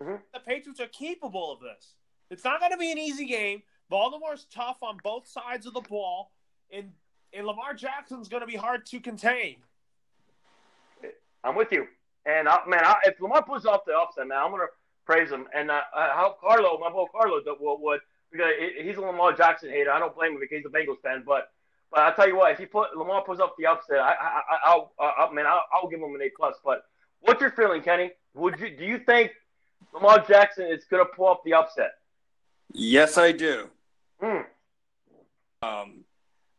[0.01, 0.15] Mm-hmm.
[0.33, 1.95] The Patriots are capable of this.
[2.29, 3.63] It's not going to be an easy game.
[3.89, 6.31] Baltimore's tough on both sides of the ball,
[6.71, 6.91] and
[7.33, 9.57] and Lamar Jackson's going to be hard to contain.
[11.43, 11.87] I'm with you,
[12.25, 14.67] and I, man, I, if Lamar pulls off the upset, man, I'm going to
[15.05, 15.47] praise him.
[15.55, 17.99] And uh, uh, how Carlo, my boy Carlo, would
[18.31, 19.91] because he's a Lamar Jackson hater.
[19.91, 21.49] I don't blame him because he's a Bengals fan, but
[21.91, 24.41] but I tell you what, if he put Lamar puts up the upset, I I,
[24.65, 26.55] I will I, uh, uh, man, I'll, I'll give him an A plus.
[26.63, 26.83] But
[27.21, 28.11] what's your feeling, Kenny?
[28.35, 29.31] Would you do you think
[29.93, 31.91] Lamar Jackson is going to pull up the upset?
[32.71, 33.69] Yes, I do.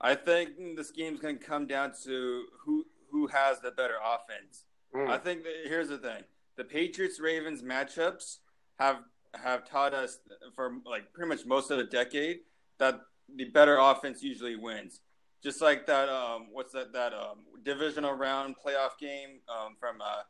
[0.01, 4.65] I think this game's going to come down to who who has the better offense.
[4.95, 5.11] Mm.
[5.11, 6.23] I think that, here's the thing:
[6.57, 8.39] the Patriots Ravens matchups
[8.79, 8.99] have
[9.35, 10.19] have taught us
[10.55, 12.41] for like pretty much most of the decade
[12.79, 13.01] that
[13.37, 15.01] the better offense usually wins.
[15.43, 20.23] Just like that, um, what's that that um, divisional round playoff game um, from uh,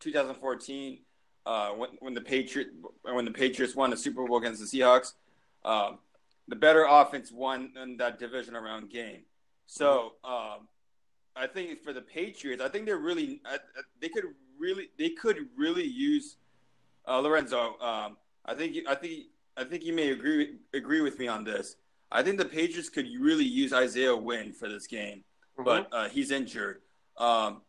[0.00, 0.98] 2014
[1.46, 2.68] uh, when when the Patriot
[3.02, 5.12] when the Patriots won the Super Bowl against the Seahawks.
[5.64, 5.98] Um,
[6.48, 9.22] the better offense won in that division around game.
[9.66, 10.68] So um,
[11.36, 13.40] I think for the Patriots, I think they're really
[14.00, 14.24] they could
[14.58, 16.36] really they could really use
[17.08, 17.78] uh, Lorenzo.
[17.80, 19.24] Um, I think I think
[19.56, 21.76] I think you may agree agree with me on this.
[22.12, 25.24] I think the Patriots could really use Isaiah Wynn for this game,
[25.58, 25.64] mm-hmm.
[25.64, 26.82] but uh, he's injured,
[27.16, 27.62] um,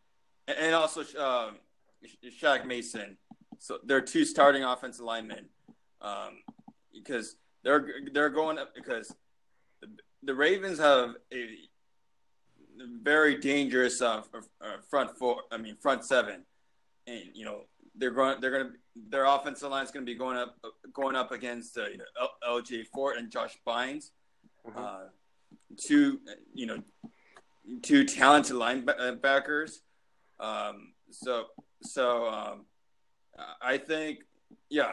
[0.46, 1.50] and also uh,
[2.40, 3.16] Shaq Mason.
[3.58, 5.46] So they're two starting offensive linemen
[6.02, 6.42] um,
[6.92, 7.36] because
[7.66, 9.12] they're they're going up because
[9.82, 9.88] the,
[10.22, 11.48] the Ravens have a
[13.02, 14.22] very dangerous uh,
[14.88, 15.42] front four.
[15.50, 16.42] I mean front seven,
[17.08, 17.62] and you know
[17.96, 18.40] they're going.
[18.40, 18.72] They're going to.
[19.10, 20.56] Their offensive line is going to be going up,
[20.94, 22.04] going up against uh, you know,
[22.46, 22.84] L.J.
[22.84, 24.10] Fort and Josh Bynes.
[24.66, 24.78] Mm-hmm.
[24.78, 25.00] Uh,
[25.76, 26.20] two
[26.54, 26.78] you know
[27.82, 29.80] two talented linebackers.
[30.38, 31.46] Um, so
[31.82, 32.64] so um,
[33.60, 34.20] I think
[34.70, 34.92] yeah,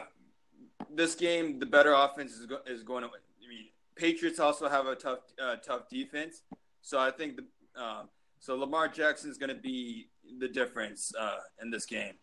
[0.96, 3.08] this game the better offense is go- is going to.
[3.08, 3.66] I mean,
[3.96, 6.42] Patriots also have a tough uh, tough defense,
[6.82, 11.36] so I think the um, so Lamar Jackson is going to be the difference uh,
[11.62, 12.14] in this game.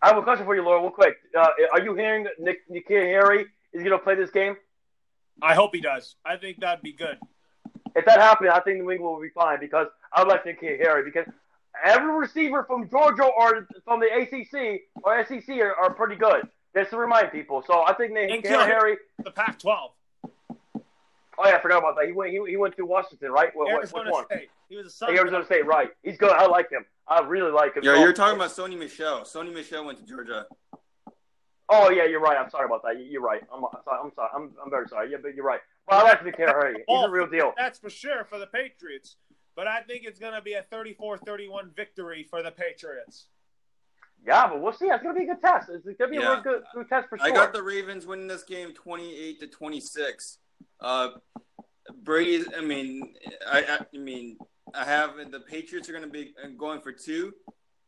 [0.00, 1.16] I have a question for you, Loro, real quick.
[1.36, 4.56] Uh, are you hearing that Nick N'Keal Harry is going to play this game?
[5.42, 6.16] I hope he does.
[6.24, 7.18] I think that'd be good.
[7.96, 10.78] If that happens, I think New England will be fine because I would like N'Keal
[10.78, 11.26] Harry because
[11.82, 16.48] every receiver from Georgia or from the ACC or SEC are, are pretty good.
[16.76, 17.62] Just to remind people.
[17.66, 18.96] So I think N'Keal Harry.
[19.24, 19.90] The Pac-12.
[21.40, 22.06] Oh yeah, I forgot about that.
[22.06, 22.32] He went.
[22.32, 23.54] He, he went to Washington, right?
[23.54, 24.48] What, Arizona what, State.
[24.68, 25.16] He was a son.
[25.16, 25.90] Arizona State, right?
[26.02, 26.32] He's good.
[26.32, 26.84] I like him.
[27.06, 27.84] I really like him.
[27.84, 29.20] Yeah, so, you're talking about Sony Michel.
[29.20, 30.46] Sony Michel went to Georgia.
[31.68, 32.36] Oh yeah, you're right.
[32.36, 33.00] I'm sorry about that.
[33.08, 33.42] You're right.
[33.54, 33.98] I'm sorry.
[34.02, 34.28] I'm sorry.
[34.34, 35.10] I'm, I'm very sorry.
[35.12, 35.60] Yeah, but you're right.
[35.86, 36.84] But I like N'Keal Harry.
[36.86, 37.52] He's a real deal.
[37.56, 39.16] That's for sure for the Patriots.
[39.54, 43.26] But I think it's going to be a 34-31 victory for the Patriots.
[44.26, 44.86] Yeah, but we'll see.
[44.86, 45.70] It's going to be a good test.
[45.72, 46.32] It's going to be Yeah.
[46.32, 47.26] a real good, good test for sure.
[47.26, 50.38] I got the Ravens winning this game 28 to 26.
[50.80, 51.10] Uh,
[52.02, 52.46] Brady's.
[52.56, 53.14] I mean,
[53.46, 54.36] I, I, mean,
[54.74, 57.32] I have the Patriots are going to be going for two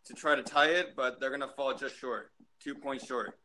[0.07, 2.31] to try to tie it, but they're going to fall just short,
[2.63, 3.39] two points short.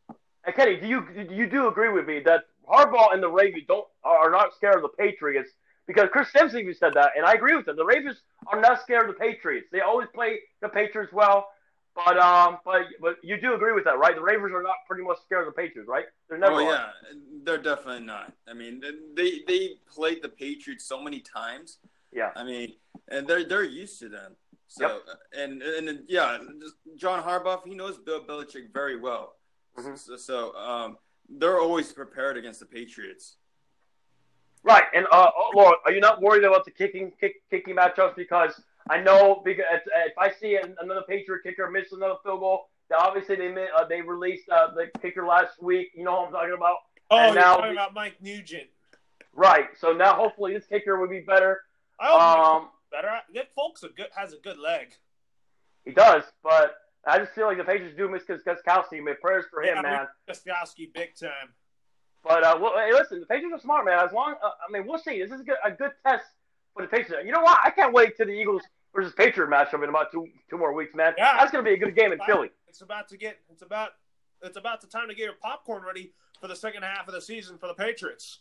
[0.44, 3.86] Hey, Kenny, do you you do agree with me that Harbaugh and the Ravens don't
[4.04, 5.50] are not scared of the Patriots?
[5.86, 7.76] Because Chris Simpson even said that, and I agree with him.
[7.76, 9.68] The Ravens are not scared of the Patriots.
[9.70, 11.48] They always play the Patriots well.
[11.96, 14.14] But um, but but you do agree with that, right?
[14.14, 16.04] The Ravens are not pretty much scared of the Patriots, right?
[16.28, 16.52] They're never.
[16.52, 16.70] oh are.
[16.70, 16.86] yeah,
[17.42, 18.34] they're definitely not.
[18.46, 18.82] I mean,
[19.14, 21.78] they they played the Patriots so many times.
[22.12, 22.30] Yeah.
[22.36, 22.74] I mean,
[23.08, 24.36] and they're they're used to them.
[24.68, 25.02] So Yep.
[25.38, 26.38] and and yeah,
[26.96, 29.36] John Harbaugh, he knows Bill Belichick very well.
[29.78, 29.98] Mhm.
[29.98, 33.36] So, so um, they're always prepared against the Patriots.
[34.62, 38.16] Right, and uh, oh, Loro, are you not worried about the kicking kick, kicking matchups?
[38.16, 39.82] Because I know because if,
[40.12, 44.48] if I see another Patriot kicker miss another field goal, obviously they uh, they released
[44.48, 45.88] uh, the kicker last week.
[45.94, 46.76] You know what I'm talking about,
[47.10, 48.68] Oh, And you're now talking about Mike Nugent.
[49.32, 49.66] right?
[49.78, 51.60] So now hopefully this kicker would be better.
[51.98, 52.20] I hope
[52.62, 53.10] Um, better.
[53.32, 54.88] Nick Folk's a good, has a good leg.
[55.84, 56.74] he does, but
[57.06, 59.00] I just feel like the Patriots do miss Gostkowski.
[59.02, 60.06] My prayers for him, Yeah, man.
[60.28, 61.54] Gostkowski big time.
[62.24, 63.98] But uh, well, hey, listen, the Patriots are smart, man.
[64.04, 65.20] As long, uh, I mean, we'll see.
[65.22, 66.24] This is a good, a good test
[66.76, 67.24] for the Patriots.
[67.24, 67.58] You know what?
[67.64, 68.62] I can't wait to the Eagles
[68.94, 71.14] versus Patriot matchup in about two two more weeks, man.
[71.16, 71.36] Yeah.
[71.38, 72.50] That's gonna be a good game in Philly.
[72.68, 73.38] It's about to get.
[73.50, 73.90] It's about.
[74.42, 77.22] It's about the time to get your popcorn ready for the second half of the
[77.22, 78.40] season for the Patriots.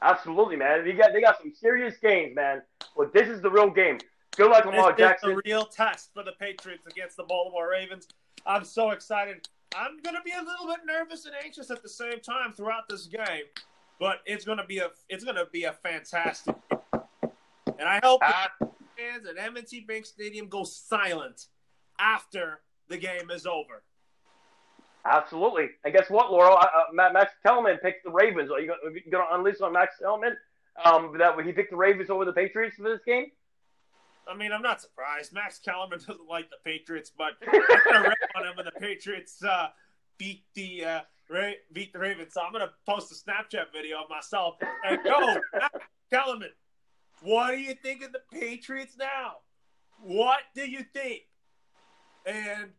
[0.00, 0.84] Absolutely, man.
[0.84, 2.62] They got they got some serious games, man.
[2.96, 3.98] But this is the real game.
[4.36, 5.30] Good luck, Lamar This is Jackson.
[5.30, 8.06] the real test for the Patriots against the Baltimore Ravens.
[8.46, 9.48] I'm so excited.
[9.74, 13.06] I'm gonna be a little bit nervous and anxious at the same time throughout this
[13.06, 13.44] game,
[13.98, 16.54] but it's gonna be a it's gonna be a fantastic.
[17.78, 21.46] And I hope Ah, the fans at M&T Bank Stadium go silent
[21.98, 23.82] after the game is over.
[25.04, 25.68] absolutely.
[25.84, 26.54] And guess what, Loro?
[26.54, 28.50] Uh, Max Kellerman picked the Ravens.
[28.50, 28.74] Are you
[29.04, 30.36] you gonna unleash on Max Kellerman?
[30.84, 33.26] Um, that he picked the Ravens over the Patriots for this game.
[34.28, 35.32] I mean, I'm not surprised.
[35.32, 37.62] Max Kellerman doesn't like the Patriots, but I'm
[37.92, 39.68] gonna rip on him when the Patriots uh,
[40.18, 41.00] beat the uh,
[41.30, 42.34] Ra- beat the Ravens.
[42.34, 45.78] So I'm gonna post a Snapchat video of myself and go, Max
[46.10, 46.50] Kellerman.
[47.22, 49.36] What do you think of the Patriots now?
[50.00, 51.22] What do you think?
[52.24, 52.70] And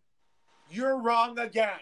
[0.70, 1.80] you're wrong again.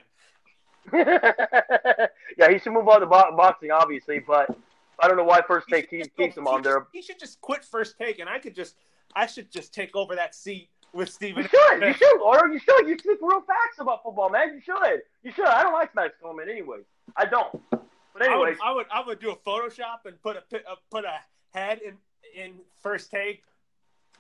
[0.94, 4.56] yeah, he should move on to bo- boxing, obviously, but
[5.00, 6.88] I don't know why First Take He keeps, keeps him on there.
[6.94, 8.76] He should just quit first take, and I could just,
[9.16, 11.44] I should just take over that seat with Steven.
[11.44, 12.88] You should, you should, Loro, you should.
[12.88, 14.54] You speak real facts about football, man.
[14.54, 15.46] You should, you should.
[15.46, 16.80] I don't like Max Kellerman anyway.
[17.18, 17.62] I don't.
[17.72, 20.76] But I would, I would, I would do a Photoshop and put a pi- uh,
[20.90, 21.20] put a
[21.58, 21.96] head in
[22.34, 23.44] in first take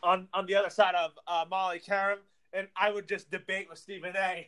[0.03, 2.17] on on the other side of uh, Molly Qerim,
[2.53, 4.47] and I would just debate with Stephen A.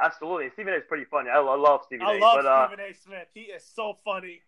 [0.00, 0.50] absolutely.
[0.54, 0.76] Stephen A.
[0.76, 1.30] is pretty funny.
[1.30, 2.18] I, I love Stephen I A.
[2.18, 2.94] love but, uh, Stephen A.
[2.94, 3.28] Smith.
[3.34, 4.40] He is so funny.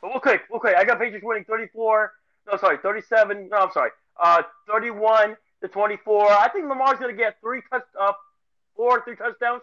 [0.00, 0.76] But real quick, real quick.
[0.76, 2.12] I got Patriots winning 34.
[2.50, 3.48] No, sorry, 37.
[3.50, 3.90] No, I'm sorry.
[4.18, 6.32] Uh, 31 to 24.
[6.32, 8.12] I think Lamar's gonna get three touch, uh,
[8.74, 9.62] four, three touchdowns.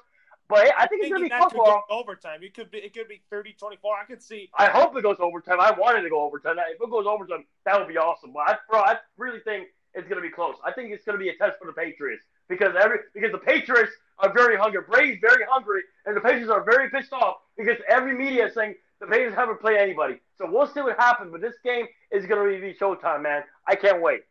[0.49, 2.41] But I think it's gonna be that could overtime.
[2.41, 3.77] It could be it could be 30-24.
[4.01, 4.49] I could see.
[4.57, 5.59] I hope it goes overtime.
[5.59, 6.55] I wanted to go overtime.
[6.69, 8.31] If it goes overtime, that would be awesome.
[8.33, 10.55] But I, bro, I really think it's going to be close.
[10.63, 13.39] I think it's going to be a test for the Patriots because every because the
[13.39, 14.81] Patriots are very hungry.
[14.87, 18.75] Brady's very hungry, and the Patriots are very pissed off because every media is saying
[19.01, 20.19] the Patriots haven't played anybody.
[20.37, 21.31] So we'll see what happens.
[21.31, 23.43] But this game is going to be showtime, man.
[23.67, 24.21] I can't wait.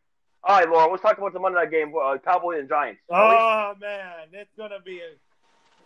[0.44, 3.00] All right, Loro, let's talk about the Monday night game, uh, Cowboys and Giants.
[3.10, 5.10] Oh man, it's gonna be a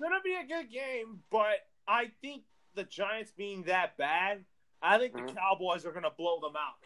[0.00, 2.42] it's gonna be a good game, but I think
[2.74, 4.44] the Giants being that bad,
[4.80, 5.36] I think the Mhm.
[5.36, 6.76] Cowboys are gonna blow them out.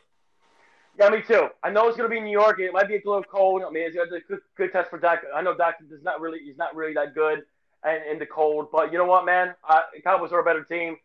[0.97, 1.51] Yeah, me too.
[1.63, 2.59] I know it's gonna be New York.
[2.61, 3.63] It might be a little cold.
[3.63, 5.25] I mean, it's a good, good test for Dak.
[5.33, 7.47] I know Dak is not really he's not really that good
[7.85, 9.55] in, in the cold, but you know what, man?
[9.69, 10.99] Uh, Cowboys are a better team,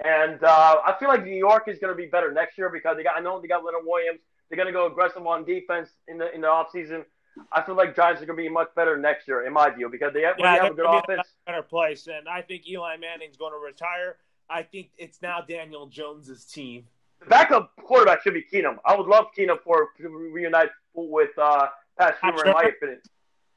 [0.00, 3.04] and uh, I feel like New York is gonna be better next year because they
[3.04, 4.20] got I know they got Leonard Williams.
[4.48, 7.04] They're gonna go aggressive on defense in the in the offseason.
[7.50, 10.12] I feel like Giants are gonna be much better next year, in my view, because
[10.12, 11.28] they have, Yeah, have a good offense.
[11.46, 14.16] a better place, and I think Eli Manning's going to retire.
[14.50, 16.86] I think it's now Daniel Jones's team.
[17.20, 18.76] The backup quarterback should be Keenum.
[18.84, 21.68] I would love Keenum for to reunite with uh,
[21.98, 23.00] Pat Shurmur, in my opinion.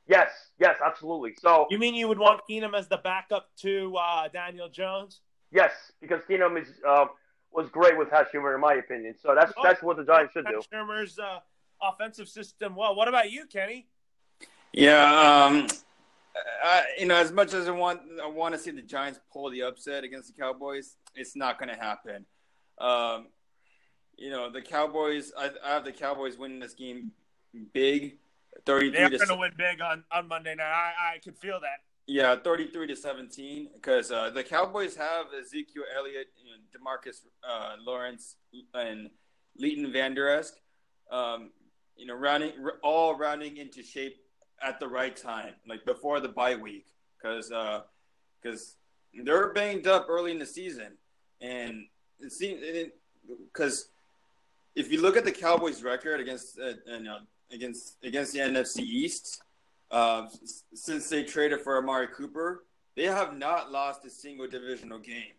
[0.07, 1.33] Yes, yes, absolutely.
[1.41, 5.21] So You mean you would want Keenum as the backup to uh, Daniel Jones?
[5.51, 7.05] yes, because Keenum is uh,
[7.51, 9.15] was great with Pat Shurmur, in my opinion.
[9.21, 10.61] So that's Oh, that's what the Giants should do.
[10.61, 11.39] Pat Shurmur's uh,
[11.81, 12.75] offensive system.
[12.75, 13.87] Well, what about you, Kenny?
[14.73, 15.67] Yeah, um,
[16.63, 19.49] I, you know, as much as I want, I want to see the Giants pull
[19.49, 20.97] the upset against the Cowboys.
[21.15, 22.25] It's not going to happen.
[22.77, 23.27] Um,
[24.17, 25.31] you know, the Cowboys.
[25.37, 27.11] I, I have the Cowboys winning this game
[27.73, 28.17] big,
[28.65, 30.65] thirty-three They're going to win big on, on Monday night.
[30.65, 31.79] I, I could feel that.
[32.07, 33.69] yeah, thirty-three to seventeen.
[33.73, 38.35] Because uh, the Cowboys have Ezekiel Elliott, you know, Demarcus uh, Lawrence,
[38.73, 39.09] and
[39.57, 40.47] Leighton Vander Esch.
[41.09, 41.51] Um,
[41.97, 44.17] you know, rounding all rounding into shape
[44.61, 46.85] at the right time, like before the bye week,
[47.17, 47.49] because
[48.41, 48.75] because
[49.23, 50.93] they're banged up early in the season,
[51.41, 51.85] and
[52.19, 52.61] it seems
[53.51, 53.89] because
[54.75, 57.19] if you look at the Cowboys' record against uh, you know,
[57.51, 59.41] against against the NFC East,
[59.91, 60.27] uh,
[60.73, 62.63] since they traded for Amari Cooper,
[62.95, 65.33] they have not lost a single divisional game.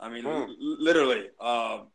[0.00, 0.28] I mean, Hmm.
[0.28, 1.26] l- literally.
[1.40, 1.88] Um,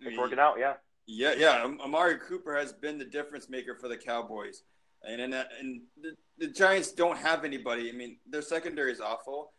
[0.00, 0.74] It's mean, working out, yeah.
[1.08, 1.64] Yeah, yeah.
[1.82, 4.62] Amari Cooper has been the difference maker for the Cowboys,
[5.02, 7.88] and and, and the, the Giants don't have anybody.
[7.88, 9.52] I mean, their secondary is awful.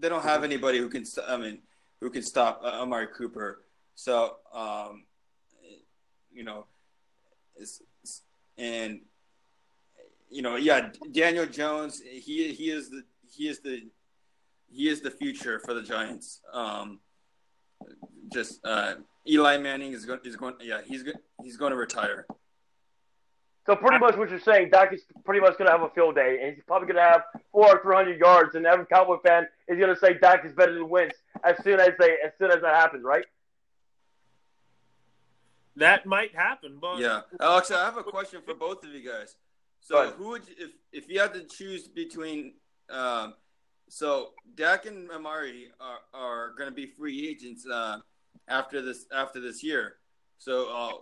[0.00, 1.04] They don't have anybody who can.
[1.26, 1.60] I mean,
[2.00, 3.62] who can stop uh, Amari Cooper.
[3.94, 5.04] So, um,
[6.32, 6.66] you know,
[7.56, 8.22] it's, it's-
[8.58, 9.00] and
[10.30, 12.00] you know, yeah, Daniel Jones.
[12.00, 13.86] He he is the he is the
[14.68, 16.40] he is the future for the Giants.
[16.52, 16.98] Um,
[18.32, 18.94] just uh,
[19.28, 21.12] Eli Manning is going is going yeah he's go-
[21.42, 22.26] he's going to retire.
[23.66, 26.14] So pretty much what you're saying, Dak is pretty much going to have a field
[26.14, 27.22] day, and he's probably going to have
[27.52, 30.52] four or three hundred yards, and every Cowboy fan is going to say Dak is
[30.52, 33.26] better than Wentz as soon as they as soon as that happens, right?
[35.76, 39.36] That might happen, but Yeah, Alex, I have a question for both of you guys.
[39.80, 40.70] So who would you, if
[41.04, 42.54] if you had to choose between
[42.90, 43.34] um,
[43.88, 47.98] so Dak and Amari are, are going to be free agents uh,
[48.46, 49.94] after this after this year.
[50.38, 50.92] So uh,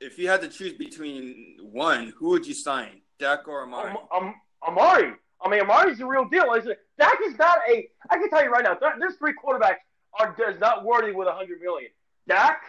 [0.00, 3.90] if you had to choose between one, who would you sign, Dak or Amari?
[3.90, 4.34] Um, um,
[4.66, 5.12] Amari.
[5.40, 6.52] I mean, Amari's the real deal.
[6.54, 6.78] Is it?
[6.98, 7.88] Dak is not a.
[8.10, 9.76] I can tell you right now, th- three quarterbacks
[10.18, 11.90] are is not worthy with a hundred million.
[12.26, 12.62] Dak,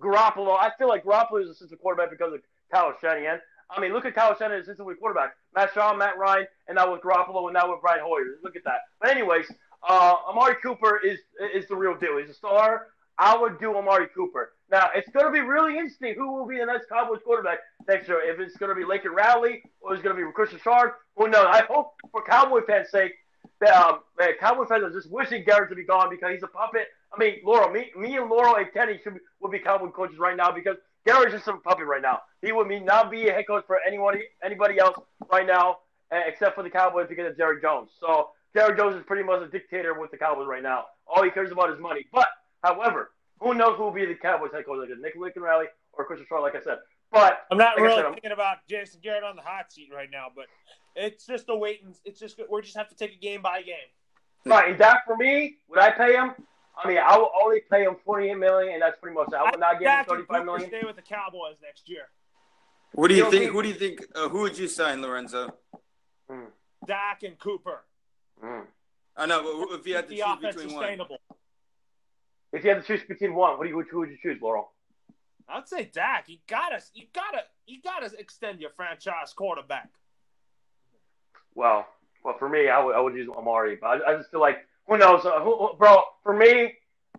[0.00, 0.56] Garoppolo.
[0.58, 2.40] I feel like Garoppolo is a assistant quarterback because of
[2.72, 3.40] Kyle Shanahan.
[3.70, 5.34] I mean, look at Kyle Shanahan, assistant quarterback.
[5.54, 8.38] Matt Schaub, Matt Ryan, and now with Garoppolo, and now with Brian Hoyer.
[8.42, 8.80] Look at that.
[9.00, 9.46] But anyways,
[9.88, 11.18] uh, Amari Cooper is
[11.54, 12.18] is the real deal.
[12.18, 12.88] He's a star.
[13.20, 14.52] I would do Amari Cooper.
[14.70, 18.08] Now, it's going to be really interesting who will be the next Cowboys quarterback next
[18.08, 18.22] year.
[18.24, 21.28] If it's going to be Laker Rowley or it's going to be Christian Sharp, who
[21.28, 21.46] knows?
[21.46, 23.12] I hope for Cowboy fans' sake
[23.60, 26.46] that um, man, Cowboy fans are just wishing Garrett to be gone because he's a
[26.46, 26.86] puppet.
[27.12, 30.18] I mean, Laurel, me, me and Laurel and Kenny should be, would be Cowboy coaches
[30.18, 32.20] right now because Garrett's just a puppet right now.
[32.40, 34.96] He would be not be a head coach for anyone, anybody else
[35.30, 35.78] right now
[36.10, 37.90] uh, except for the Cowboys because of Jerry Jones.
[38.00, 40.86] So Jerry Jones is pretty much a dictator with the Cowboys right now.
[41.06, 42.06] All he cares about is money.
[42.12, 42.28] But,
[42.62, 46.04] however, who knows who will be the Cowboys head coach, like Nick Lincoln Riley or
[46.04, 46.78] Christian Shaw, like I said.
[47.12, 49.90] But I'm not like really said, I'm- thinking about Jason Garrett on the hot seat
[49.92, 50.26] right now.
[50.34, 50.46] But
[50.94, 53.62] it's just a wait and it's just we just have to take a game by
[53.62, 53.76] game.
[54.46, 56.32] Right, and that for me, would I pay him?
[56.82, 59.34] I mean, I will only pay him forty-eight million, and that's pretty much it.
[59.34, 60.68] I would not give him Dak and thirty-five Cooper million.
[60.70, 62.08] Stay with the Cowboys next year.
[62.92, 63.44] What do you You think?
[63.46, 64.06] don't Who do you think?
[64.14, 65.50] Uh, who would you sign, Lorenzo?
[66.30, 66.46] Mm,
[66.86, 67.84] Dak and Cooper.
[68.42, 68.64] mm.
[69.16, 71.18] I know, but if you had to choose offense between one, sustainable.
[72.52, 74.72] If you had to choose between one, what do you who would you choose, Laurel?
[75.48, 76.24] I'd say Dak.
[76.28, 79.90] You gotta, you gotta, you gotta extend your franchise quarterback.
[81.54, 81.86] Well,
[82.24, 84.58] well, for me, I would, I would use Amari, but I, I just feel like
[84.86, 86.02] who knows, uh, who, who- bro?
[86.22, 86.74] For me,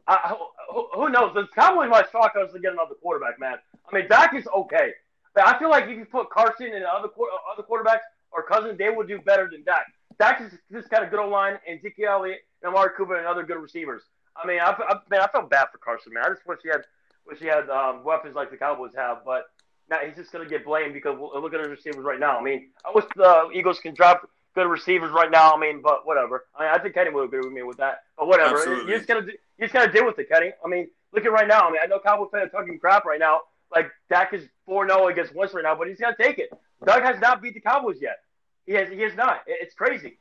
[0.07, 0.35] I,
[0.71, 1.33] who, who knows?
[1.33, 3.55] The Cowboys might shock us to get another quarterback, man.
[3.91, 4.91] I mean, Dak is okay,
[5.35, 7.09] but I feel like if you put Carson and other
[7.51, 7.99] other quarterbacks
[8.31, 9.85] or Cousins, they would do better than Dak.
[10.19, 13.27] Dak is just got a good old line, and Zeke Elliott and Amari Cooper and
[13.27, 14.03] other good receivers.
[14.43, 16.23] I mean, I, I, man, I felt bad for Carson, man.
[16.25, 16.85] I just wish he had
[17.27, 19.45] wish he had um, weapons like the Cowboys have, but
[19.89, 22.37] now he's just gonna get blamed because look at his receivers right now.
[22.37, 25.53] I mean, I wish the Eagles can drop good receivers right now.
[25.53, 26.45] I mean, but whatever.
[26.55, 28.03] I mean, I think Kenny would agree with me with that.
[28.17, 28.57] But whatever.
[28.57, 28.91] Absolutely.
[28.91, 30.51] You just gotta do, you just gotta deal with it, Kenny.
[30.63, 31.67] I mean, look at right now.
[31.67, 33.41] I mean, I know Cowboy fans are talking crap right now,
[33.73, 36.49] like Dak is four zero against Wentz right now, but he's gonna take it.
[36.85, 38.19] Doug has not beat the Cowboys yet.
[38.65, 38.89] He has.
[38.89, 39.41] He has not.
[39.47, 40.17] It's crazy.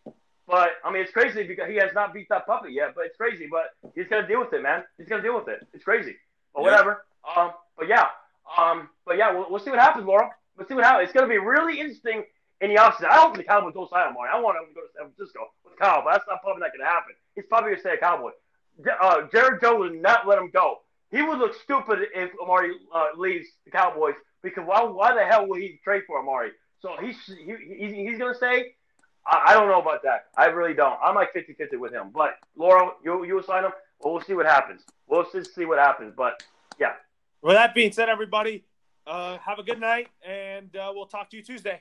[0.50, 2.94] But I mean, it's crazy because he has not beat that puppet yet.
[2.96, 3.46] But it's crazy.
[3.50, 4.82] But he's gonna deal with it, man.
[4.98, 5.64] He's gonna deal with it.
[5.72, 6.16] It's crazy.
[6.52, 6.70] But Yeah.
[6.70, 7.04] whatever.
[7.36, 7.52] Um.
[7.78, 8.08] But yeah.
[8.58, 8.88] Um.
[9.06, 9.32] But yeah.
[9.32, 10.28] We'll, we'll see what happens, Loro.
[10.56, 11.04] We'll see what happens.
[11.08, 12.24] It's gonna be really interesting
[12.60, 13.06] in the offseason.
[13.10, 14.16] I hope the Cowboys don't sign him.
[14.18, 16.72] I want him to go to San Francisco with Kyle, but that's not probably not
[16.76, 17.14] gonna happen.
[17.36, 18.32] He's probably gonna stay a Cowboy.
[19.00, 20.78] Uh, Jared Joe would not let him go.
[21.10, 24.82] He would look stupid if Amari uh, leaves the Cowboys because why?
[24.82, 26.50] Why the hell would he trade for Amari?
[26.80, 28.74] So he's he, he's, he's gonna stay.
[29.30, 30.26] I, I don't know about that.
[30.36, 30.98] I really don't.
[31.02, 32.10] I'm like 50-50 with him.
[32.12, 33.72] But Loro, you you will sign him.
[34.00, 34.82] Well, we'll see what happens.
[35.08, 36.14] We'll just see what happens.
[36.16, 36.42] But
[36.78, 36.92] yeah,
[37.42, 38.64] With that being said, everybody,
[39.06, 41.80] uh, have a good night, and uh, we'll talk to you Tuesday.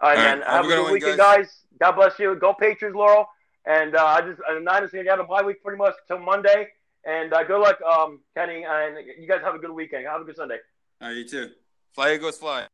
[0.00, 0.38] all right, All man.
[0.40, 1.48] right, Have a good one, weekend, guys.
[1.80, 2.34] God bless you.
[2.36, 3.26] Go Patriots, Laurel.
[3.64, 6.68] And uh, I just uh, Niners gonna get a bye week pretty much till Monday.
[7.04, 8.64] And uh, good luck, um, Kenny.
[8.68, 10.04] And you guys have a good weekend.
[10.06, 10.58] Have a good Sunday.
[11.00, 11.50] All right, you too.
[11.94, 12.66] Fly Eagles, fly.